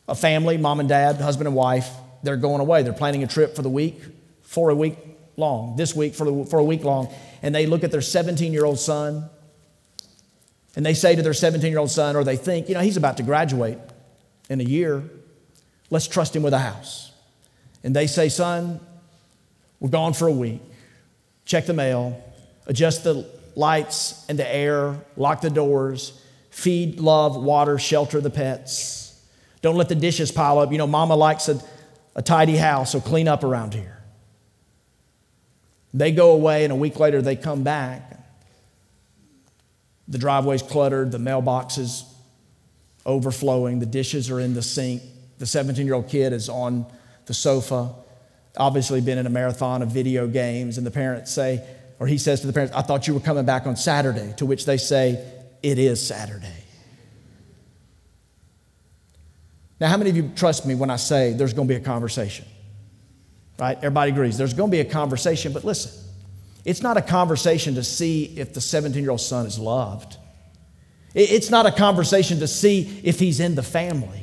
A 0.07 0.15
family, 0.15 0.57
mom 0.57 0.79
and 0.79 0.89
dad, 0.89 1.17
husband 1.17 1.49
and 1.49 1.57
wife, 1.57 1.91
they're 2.23 2.37
going 2.37 2.61
away. 2.61 2.85
They're 2.85 2.93
planning 2.93 3.25
a 3.25 3.27
trip 3.27 3.57
for 3.57 3.63
the 3.63 3.69
week, 3.69 4.01
for 4.43 4.71
a 4.71 4.75
week 4.75 4.97
long, 5.37 5.77
this 5.77 5.97
week 5.97 6.15
for, 6.15 6.25
the, 6.25 6.45
for 6.45 6.61
a 6.61 6.65
week 6.65 6.85
long. 6.85 7.13
And 7.43 7.53
they 7.53 7.67
look 7.67 7.83
at 7.83 7.91
their 7.91 8.03
17 8.03 8.53
year 8.53 8.65
old 8.65 8.79
son 8.79 9.29
and 10.75 10.87
they 10.87 10.95
say 10.95 11.15
to 11.15 11.23
their 11.23 11.35
17 11.35 11.71
year 11.71 11.79
old 11.79 11.91
son, 11.91 12.17
or 12.17 12.25
they 12.25 12.37
think, 12.37 12.69
you 12.69 12.75
know, 12.75 12.81
he's 12.81 12.97
about 12.97 13.17
to 13.19 13.23
graduate 13.23 13.79
in 14.49 14.61
a 14.61 14.65
year. 14.65 15.03
Let's 15.91 16.07
trust 16.07 16.35
him 16.35 16.43
with 16.43 16.55
a 16.55 16.59
house. 16.59 17.13
And 17.85 17.95
they 17.95 18.07
say, 18.07 18.29
son, 18.29 18.81
we're 19.81 19.91
gone 19.91 20.13
for 20.13 20.29
a 20.29 20.33
week. 20.33 20.63
Check 21.45 21.67
the 21.67 21.75
mail, 21.75 22.23
adjust 22.67 23.05
the 23.05 23.29
lights 23.55 24.25
and 24.29 24.39
the 24.39 24.55
air, 24.55 24.99
lock 25.17 25.41
the 25.41 25.51
doors, 25.51 26.21
feed, 26.51 27.01
love, 27.01 27.37
water, 27.37 27.79
shelter 27.79 28.21
the 28.21 28.31
pets. 28.31 29.03
Don't 29.61 29.77
let 29.77 29.89
the 29.89 29.95
dishes 29.95 30.33
pile 30.33 30.59
up. 30.59 30.73
You 30.73 30.79
know, 30.79 30.87
mama 30.87 31.15
likes 31.15 31.49
a, 31.49 31.63
a 32.15 32.23
tidy 32.23 32.57
house, 32.57 32.93
so 32.93 33.01
clean 33.01 33.29
up 33.29 33.45
around 33.45 33.75
here. 33.75 34.03
They 35.95 36.11
go 36.11 36.33
away, 36.33 36.65
and 36.65 36.73
a 36.73 36.77
week 36.77 36.99
later 36.99 37.23
they 37.23 37.37
come 37.37 37.63
back. 37.63 38.19
The 40.09 40.19
driveway's 40.19 40.63
cluttered, 40.63 41.13
the 41.13 41.19
mailbox 41.19 41.79
is 41.79 42.05
overflowing, 43.07 43.79
the 43.79 43.87
dishes 43.87 44.31
are 44.31 44.41
in 44.41 44.55
the 44.55 44.63
sink. 44.63 45.03
The 45.39 45.47
17 45.47 45.87
year 45.87 45.95
old 45.95 46.09
kid 46.09 46.33
is 46.33 46.49
on 46.49 46.87
the 47.27 47.35
sofa, 47.35 47.95
obviously 48.57 49.01
been 49.01 49.19
in 49.19 49.27
a 49.27 49.31
marathon 49.31 49.83
of 49.83 49.91
video 49.91 50.27
games, 50.27 50.79
and 50.79 50.87
the 50.87 50.91
parents 50.91 51.31
say, 51.31 51.65
or 51.99 52.07
he 52.07 52.19
says 52.19 52.41
to 52.41 52.47
the 52.47 52.53
parents, 52.53 52.75
I 52.75 52.83
thought 52.83 53.07
you 53.07 53.15
were 53.15 53.21
coming 53.21 53.45
back 53.45 53.67
on 53.67 53.77
Saturday, 53.77 54.35
to 54.39 54.47
which 54.47 54.67
they 54.67 54.77
say, 54.77 55.25
It 55.63 55.79
is 55.79 56.05
Saturday. 56.05 56.65
Now, 59.81 59.89
how 59.89 59.97
many 59.97 60.11
of 60.11 60.17
you 60.17 60.31
trust 60.37 60.65
me 60.65 60.75
when 60.75 60.91
I 60.91 60.97
say 60.97 61.33
there's 61.33 61.55
going 61.55 61.67
to 61.67 61.75
be 61.75 61.81
a 61.81 61.85
conversation? 61.85 62.47
Right? 63.59 63.77
Everybody 63.79 64.13
agrees. 64.13 64.39
There's 64.39 64.55
going 64.55 64.71
to 64.71 64.77
be 64.77 64.81
a 64.81 64.85
conversation, 64.85 65.53
but 65.53 65.65
listen, 65.65 65.93
it's 66.65 66.83
not 66.83 66.97
a 66.97 67.03
conversation 67.03 67.75
to 67.75 67.83
see 67.83 68.25
if 68.37 68.55
the 68.55 68.61
17 68.61 69.03
year 69.03 69.11
old 69.11 69.21
son 69.21 69.47
is 69.47 69.59
loved. 69.59 70.17
It's 71.15 71.51
not 71.51 71.67
a 71.67 71.73
conversation 71.73 72.39
to 72.39 72.49
see 72.49 73.01
if 73.05 73.19
he's 73.19 73.41
in 73.41 73.55
the 73.55 73.63
family. 73.63 74.23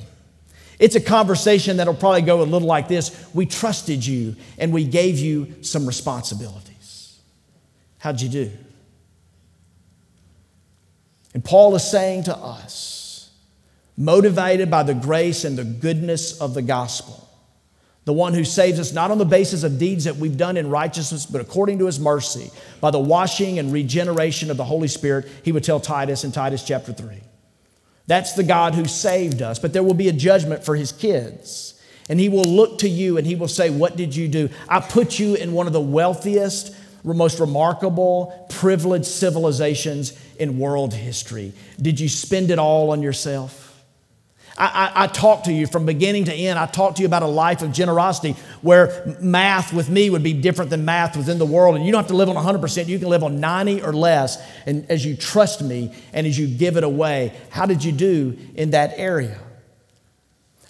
It's 0.79 0.95
a 0.95 1.01
conversation 1.01 1.77
that'll 1.77 1.93
probably 1.93 2.21
go 2.21 2.41
a 2.41 2.43
little 2.43 2.67
like 2.67 2.87
this 2.87 3.29
We 3.33 3.45
trusted 3.45 4.05
you 4.05 4.35
and 4.57 4.73
we 4.73 4.85
gave 4.85 5.19
you 5.19 5.61
some 5.61 5.85
responsibilities. 5.85 7.19
How'd 7.99 8.21
you 8.21 8.29
do? 8.29 8.51
And 11.33 11.43
Paul 11.43 11.75
is 11.75 11.83
saying 11.83 12.23
to 12.23 12.35
us, 12.35 13.29
motivated 13.97 14.71
by 14.71 14.83
the 14.83 14.93
grace 14.93 15.43
and 15.43 15.57
the 15.57 15.65
goodness 15.65 16.39
of 16.39 16.53
the 16.53 16.61
gospel, 16.61 17.29
the 18.05 18.13
one 18.13 18.33
who 18.33 18.45
saves 18.45 18.79
us 18.79 18.93
not 18.93 19.11
on 19.11 19.17
the 19.19 19.25
basis 19.25 19.63
of 19.63 19.77
deeds 19.77 20.05
that 20.05 20.15
we've 20.15 20.37
done 20.37 20.57
in 20.57 20.69
righteousness, 20.69 21.25
but 21.25 21.41
according 21.41 21.77
to 21.79 21.85
his 21.85 21.99
mercy, 21.99 22.49
by 22.79 22.89
the 22.89 22.99
washing 22.99 23.59
and 23.59 23.71
regeneration 23.71 24.49
of 24.49 24.57
the 24.57 24.63
Holy 24.63 24.87
Spirit, 24.87 25.27
he 25.43 25.51
would 25.51 25.63
tell 25.63 25.79
Titus 25.79 26.23
in 26.23 26.31
Titus 26.31 26.63
chapter 26.63 26.93
3. 26.93 27.21
That's 28.09 28.33
the 28.33 28.41
God 28.43 28.73
who 28.73 28.85
saved 28.85 29.43
us, 29.43 29.59
but 29.59 29.71
there 29.71 29.83
will 29.83 29.93
be 29.93 30.09
a 30.09 30.13
judgment 30.13 30.63
for 30.65 30.75
his 30.75 30.91
kids. 30.91 31.79
And 32.09 32.19
he 32.19 32.27
will 32.27 32.43
look 32.43 32.79
to 32.79 32.89
you 32.89 33.19
and 33.19 33.27
he 33.27 33.35
will 33.35 33.47
say, 33.47 33.69
What 33.69 33.95
did 33.97 34.15
you 34.15 34.27
do? 34.27 34.49
I 34.67 34.79
put 34.79 35.19
you 35.19 35.35
in 35.35 35.53
one 35.53 35.67
of 35.67 35.73
the 35.73 35.79
wealthiest, 35.79 36.75
most 37.03 37.39
remarkable, 37.39 38.47
privileged 38.49 39.05
civilizations 39.05 40.19
in 40.37 40.57
world 40.57 40.95
history. 40.95 41.53
Did 41.79 41.99
you 41.99 42.09
spend 42.09 42.49
it 42.49 42.57
all 42.57 42.89
on 42.89 43.03
yourself? 43.03 43.68
I, 44.59 44.91
I, 44.93 45.03
I 45.03 45.07
talk 45.07 45.45
to 45.45 45.53
you 45.53 45.65
from 45.65 45.85
beginning 45.85 46.25
to 46.25 46.33
end. 46.33 46.59
I 46.59 46.65
talk 46.65 46.95
to 46.95 47.01
you 47.01 47.07
about 47.07 47.23
a 47.23 47.27
life 47.27 47.61
of 47.61 47.71
generosity 47.71 48.35
where 48.61 49.15
math 49.21 49.73
with 49.73 49.89
me 49.89 50.09
would 50.09 50.23
be 50.23 50.33
different 50.33 50.69
than 50.69 50.85
math 50.85 51.15
within 51.15 51.39
the 51.39 51.45
world. 51.45 51.75
And 51.75 51.85
you 51.85 51.91
don't 51.91 52.01
have 52.01 52.09
to 52.09 52.15
live 52.15 52.29
on 52.29 52.35
100%, 52.35 52.87
you 52.87 52.99
can 52.99 53.07
live 53.07 53.23
on 53.23 53.39
90 53.39 53.81
or 53.83 53.93
less. 53.93 54.41
And 54.65 54.85
as 54.91 55.05
you 55.05 55.15
trust 55.15 55.61
me 55.61 55.93
and 56.13 56.27
as 56.27 56.37
you 56.37 56.47
give 56.47 56.77
it 56.77 56.83
away, 56.83 57.33
how 57.49 57.65
did 57.65 57.83
you 57.83 57.91
do 57.91 58.37
in 58.55 58.71
that 58.71 58.93
area? 58.97 59.39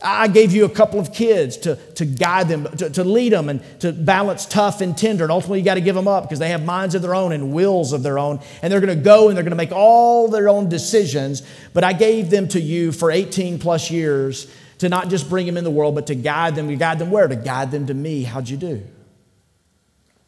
I 0.02 0.30
gave 0.30 0.54
you 0.54 0.64
a 0.64 0.70
couple 0.70 1.00
of 1.00 1.14
kids 1.14 1.58
to, 1.58 1.76
to 1.96 2.06
guide 2.06 2.48
them, 2.48 2.66
to, 2.78 2.90
to 2.90 3.04
lead 3.04 3.34
them, 3.34 3.50
and 3.50 3.62
to 3.82 3.92
balance 3.92 4.46
tough 4.46 4.80
and 4.80 4.98
tender. 4.98 5.26
And 5.26 5.32
ultimately, 5.32 5.60
you 5.60 5.66
got 5.66 5.74
to 5.74 5.82
give 5.82 5.96
them 5.96 6.08
up 6.08 6.24
because 6.24 6.40
they 6.40 6.50
have 6.50 6.64
minds 6.64 6.96
of 6.96 7.02
their 7.02 7.14
own 7.14 7.34
and 7.34 7.52
wills 7.52 7.92
of 7.92 8.02
their 8.02 8.18
own. 8.18 8.40
And 8.62 8.72
they're 8.72 8.80
going 8.80 8.98
to 8.98 9.04
go 9.04 9.28
and 9.28 9.36
they're 9.36 9.44
going 9.44 9.52
to 9.52 9.58
make 9.58 9.74
all 9.74 10.30
their 10.30 10.48
own 10.48 10.70
decisions. 10.70 11.44
But 11.74 11.84
I 11.84 11.92
gave 11.92 12.30
them 12.30 12.48
to 12.50 12.62
you 12.62 12.94
for 12.94 13.12
18 13.12 13.60
plus 13.60 13.92
years 13.92 14.50
to 14.78 14.88
not 14.88 15.10
just 15.10 15.30
bring 15.30 15.46
them 15.46 15.58
in 15.58 15.66
the 15.66 15.72
world, 15.72 15.96
but 15.96 16.08
to 16.08 16.16
guide 16.16 16.56
them. 16.56 16.70
To 16.70 16.76
guide 16.78 17.00
them 17.00 17.12
where? 17.12 17.28
To 17.28 17.36
guide 17.36 17.72
them 17.72 17.88
to 17.88 17.94
me. 17.94 18.24
How'd 18.24 18.48
you 18.48 18.58
do? 18.58 18.84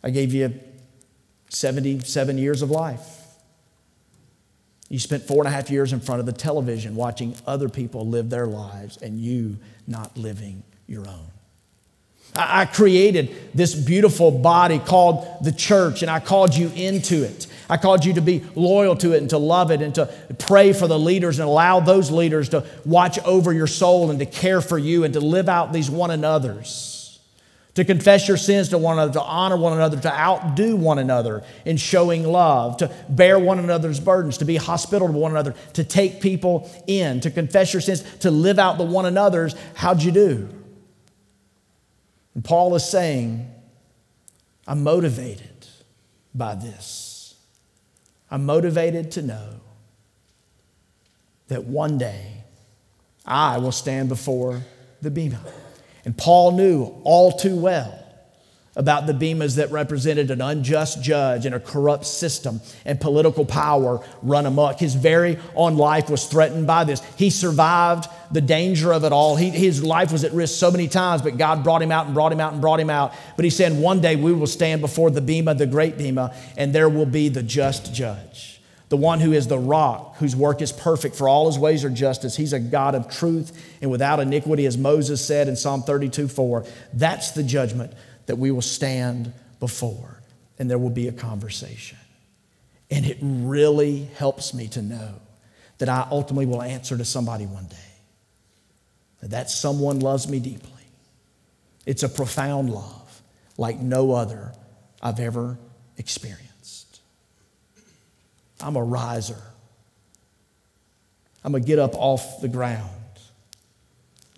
I 0.04 0.10
gave 0.10 0.34
you 0.34 0.60
77 1.50 2.38
years 2.38 2.62
of 2.62 2.72
life. 2.72 3.21
You 4.92 5.00
spent 5.00 5.24
four 5.24 5.38
and 5.38 5.48
a 5.48 5.52
half 5.52 5.72
years 5.72 5.94
in 5.94 6.02
front 6.02 6.20
of 6.20 6.26
the 6.26 6.34
television 6.34 6.96
watching 6.98 7.34
other 7.48 7.70
people 7.70 8.06
live 8.06 8.30
their 8.30 8.46
lives 8.46 8.98
and 8.98 9.18
you 9.18 9.56
not 9.88 10.18
living 10.18 10.64
your 10.86 11.08
own. 11.08 11.28
I 12.36 12.66
created 12.66 13.34
this 13.54 13.74
beautiful 13.74 14.32
body 14.32 14.80
called 14.80 15.46
the 15.46 15.54
church, 15.54 16.02
and 16.02 16.12
I 16.12 16.20
called 16.20 16.54
you 16.54 16.70
into 16.76 17.24
it. 17.24 17.48
I 17.70 17.78
called 17.78 18.04
you 18.04 18.16
to 18.16 18.22
be 18.22 18.44
loyal 18.54 18.98
to 18.98 19.14
it 19.14 19.20
and 19.20 19.30
to 19.30 19.38
love 19.38 19.72
it 19.72 19.82
and 19.82 19.96
to 19.96 20.08
pray 20.40 20.74
for 20.74 20.88
the 20.88 21.00
leaders 21.00 21.40
and 21.40 21.48
allow 21.48 21.80
those 21.80 22.12
leaders 22.12 22.50
to 22.50 22.66
watch 22.84 23.18
over 23.20 23.54
your 23.54 23.68
soul 23.68 24.10
and 24.10 24.20
to 24.20 24.26
care 24.26 24.60
for 24.60 24.78
you 24.78 25.06
and 25.06 25.14
to 25.14 25.22
live 25.22 25.48
out 25.48 25.72
these 25.72 25.90
one 25.90 26.12
another's 26.12 26.91
to 27.76 27.86
confess 27.86 28.28
your 28.28 28.38
sins 28.38 28.70
to 28.70 28.78
one 28.78 28.98
another, 28.98 29.14
to 29.14 29.22
honor 29.22 29.56
one 29.56 29.74
another, 29.74 30.00
to 30.00 30.12
outdo 30.12 30.76
one 30.76 31.00
another 31.00 31.44
in 31.66 31.78
showing 31.78 32.24
love, 32.24 32.78
to 32.78 32.94
bear 33.08 33.40
one 33.40 33.60
another's 33.60 34.00
burdens, 34.00 34.40
to 34.40 34.46
be 34.46 34.58
hospitable 34.58 35.14
to 35.14 35.18
one 35.18 35.32
another, 35.32 35.56
to 35.74 35.84
take 35.84 36.20
people 36.20 36.70
in, 36.88 37.22
to 37.22 37.32
confess 37.32 37.74
your 37.74 37.82
sins, 37.82 38.04
to 38.20 38.30
live 38.30 38.60
out 38.60 38.78
the 38.78 38.84
one 38.84 39.06
another's. 39.06 39.56
How'd 39.76 40.04
you 40.04 40.12
do? 40.12 40.50
And 42.36 42.44
Paul 42.44 42.76
is 42.76 42.86
saying, 42.86 43.50
I'm 44.68 44.84
motivated 44.84 45.68
by 46.36 46.56
this. 46.56 47.36
I'm 48.30 48.46
motivated 48.46 49.12
to 49.12 49.22
know 49.22 49.60
that 51.48 51.66
one 51.66 51.98
day 51.98 52.44
I 53.26 53.58
will 53.58 53.74
stand 53.74 54.10
before 54.10 54.62
the 55.02 55.12
Bema. 55.12 55.42
And 56.06 56.18
Paul 56.18 56.54
knew 56.54 57.02
all 57.04 57.32
too 57.32 57.56
well 57.56 57.98
about 58.76 59.06
the 59.06 59.14
bemas 59.14 59.58
that 59.58 59.70
represented 59.70 60.32
an 60.32 60.42
unjust 60.42 61.04
judge 61.04 61.46
and 61.46 61.54
a 61.54 61.60
corrupt 61.60 62.06
system 62.06 62.62
and 62.86 63.02
political 63.02 63.46
power 63.46 64.04
run 64.22 64.46
amok. 64.46 64.80
His 64.80 64.96
very 64.96 65.38
own 65.56 65.76
life 65.76 66.10
was 66.10 66.26
threatened 66.26 66.68
by 66.68 66.86
this. 66.86 67.02
He 67.18 67.30
survived 67.30 68.08
the 68.32 68.40
danger 68.40 68.94
of 68.94 69.04
it 69.04 69.12
all. 69.12 69.36
He, 69.36 69.50
his 69.50 69.84
life 69.84 70.14
was 70.14 70.24
at 70.24 70.32
risk 70.32 70.58
so 70.58 70.72
many 70.72 70.88
times, 70.88 71.22
but 71.22 71.38
God 71.38 71.66
brought 71.66 71.82
him 71.82 71.92
out 71.92 72.06
and 72.06 72.14
brought 72.14 72.32
him 72.32 72.40
out 72.40 72.54
and 72.54 72.62
brought 72.62 72.80
him 72.80 72.90
out. 72.90 73.14
But 73.36 73.44
he 73.44 73.52
said, 73.52 73.78
One 73.78 74.00
day 74.00 74.16
we 74.16 74.32
will 74.32 74.48
stand 74.48 74.80
before 74.80 75.12
the 75.12 75.22
Bema, 75.22 75.54
the 75.54 75.68
great 75.68 75.98
Bema, 75.98 76.34
and 76.56 76.74
there 76.74 76.88
will 76.88 77.06
be 77.06 77.28
the 77.28 77.44
just 77.44 77.94
judge 77.94 78.61
the 78.92 78.98
one 78.98 79.22
who 79.22 79.32
is 79.32 79.48
the 79.48 79.58
rock, 79.58 80.18
whose 80.18 80.36
work 80.36 80.62
is 80.62 80.74
perfect, 80.74 81.16
for 81.16 81.30
all 81.30 81.46
his 81.46 81.58
ways 81.58 81.86
are 81.86 81.90
justice. 81.90 82.36
He's 82.36 82.52
a 82.52 82.60
God 82.60 82.94
of 82.94 83.10
truth 83.10 83.58
and 83.82 83.90
without 83.90 84.20
iniquity, 84.20 84.66
as 84.66 84.78
Moses 84.78 85.26
said 85.26 85.48
in 85.48 85.56
Psalm 85.56 85.84
32 85.84 86.28
4. 86.28 86.66
That's 86.92 87.32
the 87.32 87.42
judgment 87.42 87.94
that 88.26 88.36
we 88.36 88.52
will 88.52 88.62
stand 88.62 89.32
before, 89.62 90.22
and 90.60 90.70
there 90.70 90.78
will 90.78 90.89
be 90.89 91.08
a 91.08 91.14
conversation. 91.14 91.98
And 92.92 93.06
it 93.06 93.18
really 93.22 94.10
helps 94.18 94.54
me 94.54 94.68
to 94.68 94.82
know 94.82 95.14
that 95.78 95.88
I 95.88 96.06
ultimately 96.12 96.46
will 96.46 96.62
answer 96.62 96.98
to 96.98 97.06
somebody 97.06 97.46
one 97.46 97.68
day. 97.68 97.78
That 99.24 99.50
someone 99.50 100.02
loves 100.02 100.28
me 100.28 100.42
deeply. 100.42 100.84
It's 101.86 102.04
a 102.04 102.10
profound 102.10 102.70
love 102.70 103.22
like 103.58 103.80
no 103.80 104.12
other 104.12 104.52
I've 105.02 105.22
ever 105.22 105.58
experienced. 105.96 106.51
I'm 108.62 108.76
a 108.76 108.84
riser. 108.84 109.41
I'm 111.43 111.55
a 111.55 111.59
get 111.59 111.80
up 111.80 111.95
off 111.95 112.41
the 112.41 112.47
ground, 112.47 112.89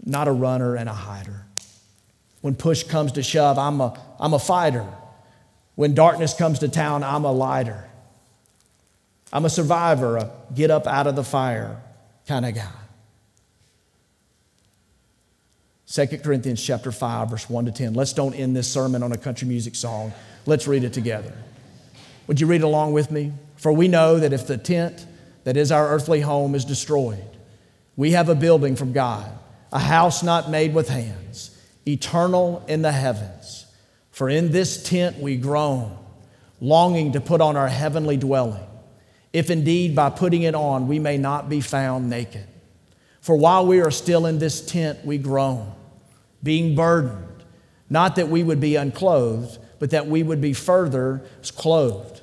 not 0.06 0.28
a 0.28 0.32
runner 0.32 0.76
and 0.76 0.88
a 0.88 0.94
hider. 0.94 1.46
When 2.42 2.56
push 2.56 2.84
comes 2.84 3.14
to 3.14 3.24
shove, 3.24 3.58
I'm 3.58 3.82
a, 3.82 4.00
I'm 4.20 4.34
a 4.34 4.40
fighter. 4.40 4.86
When 5.76 5.94
darkness 5.94 6.34
comes 6.34 6.60
to 6.60 6.70
town, 6.70 7.04
I'm 7.04 7.26
a 7.26 7.32
lighter. 7.32 7.90
I'm 9.32 9.46
a 9.46 9.50
survivor, 9.50 10.18
a 10.18 10.32
get 10.54 10.70
up 10.70 10.86
out 10.88 11.08
of 11.08 11.16
the 11.16 11.24
fire. 11.24 11.82
kind 12.28 12.46
of 12.46 12.54
guy. 12.54 12.70
2 15.88 16.08
Corinthians 16.20 16.64
chapter 16.64 16.92
5, 16.92 17.30
verse 17.30 17.50
1 17.50 17.66
to 17.66 17.72
10. 17.72 17.94
Let's 17.94 18.14
don't 18.14 18.34
end 18.34 18.56
this 18.56 18.72
sermon 18.72 19.04
on 19.04 19.12
a 19.12 19.18
country 19.18 19.48
music 19.48 19.76
song. 19.76 20.12
Let's 20.46 20.68
read 20.68 20.84
it 20.84 20.94
together. 20.94 21.34
Would 22.28 22.42
you 22.42 22.48
read 22.48 22.62
along 22.62 22.94
with 22.94 23.12
me? 23.12 23.32
For 23.64 23.72
we 23.72 23.88
know 23.88 24.20
that 24.20 24.34
if 24.34 24.46
the 24.46 24.58
tent 24.58 25.08
that 25.46 25.56
is 25.56 25.72
our 25.72 25.88
earthly 25.88 26.20
home 26.20 26.54
is 26.54 26.66
destroyed, 26.66 27.24
we 27.96 28.12
have 28.12 28.28
a 28.28 28.36
building 28.36 28.76
from 28.76 28.92
God, 28.92 29.32
a 29.72 29.80
house 29.80 30.22
not 30.22 30.50
made 30.50 30.74
with 30.74 30.90
hands, 30.90 31.58
eternal 31.88 32.62
in 32.68 32.82
the 32.82 32.92
heavens. 32.92 33.66
For 34.12 34.28
in 34.28 34.52
this 34.52 34.84
tent 34.84 35.18
we 35.18 35.38
groan, 35.38 35.98
longing 36.60 37.14
to 37.14 37.22
put 37.22 37.40
on 37.40 37.56
our 37.56 37.70
heavenly 37.70 38.18
dwelling, 38.18 38.68
if 39.32 39.50
indeed 39.50 39.96
by 39.96 40.10
putting 40.10 40.42
it 40.42 40.56
on 40.56 40.90
we 40.90 41.00
may 41.00 41.18
not 41.18 41.48
be 41.48 41.62
found 41.62 42.10
naked. 42.10 42.46
For 43.22 43.38
while 43.38 43.66
we 43.66 43.80
are 43.80 43.92
still 43.92 44.26
in 44.26 44.40
this 44.40 44.60
tent, 44.66 45.06
we 45.06 45.18
groan 45.18 45.74
being 46.44 46.76
burdened, 46.76 47.46
not 47.90 48.18
that 48.18 48.28
we 48.28 48.44
would 48.44 48.60
be 48.60 48.76
unclothed, 48.76 49.58
but 49.80 49.92
that 49.92 50.08
we 50.08 50.22
would 50.22 50.42
be 50.42 50.52
further 50.52 51.22
clothed, 51.56 52.23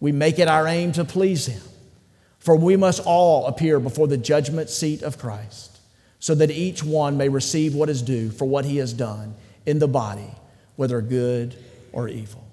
we 0.00 0.12
make 0.12 0.38
it 0.38 0.48
our 0.48 0.66
aim 0.66 0.92
to 0.92 1.04
please 1.04 1.46
Him. 1.46 1.62
For 2.38 2.56
we 2.56 2.76
must 2.76 3.00
all 3.04 3.46
appear 3.46 3.80
before 3.80 4.06
the 4.06 4.16
judgment 4.16 4.70
seat 4.70 5.02
of 5.02 5.18
Christ, 5.18 5.78
so 6.18 6.34
that 6.34 6.50
each 6.50 6.82
one 6.82 7.16
may 7.16 7.28
receive 7.28 7.74
what 7.74 7.90
is 7.90 8.00
due 8.00 8.30
for 8.30 8.44
what 8.44 8.64
he 8.64 8.78
has 8.78 8.92
done 8.92 9.34
in 9.66 9.78
the 9.80 9.88
body, 9.88 10.30
whether 10.76 11.00
good 11.00 11.56
or 11.92 12.08
evil. 12.08 12.47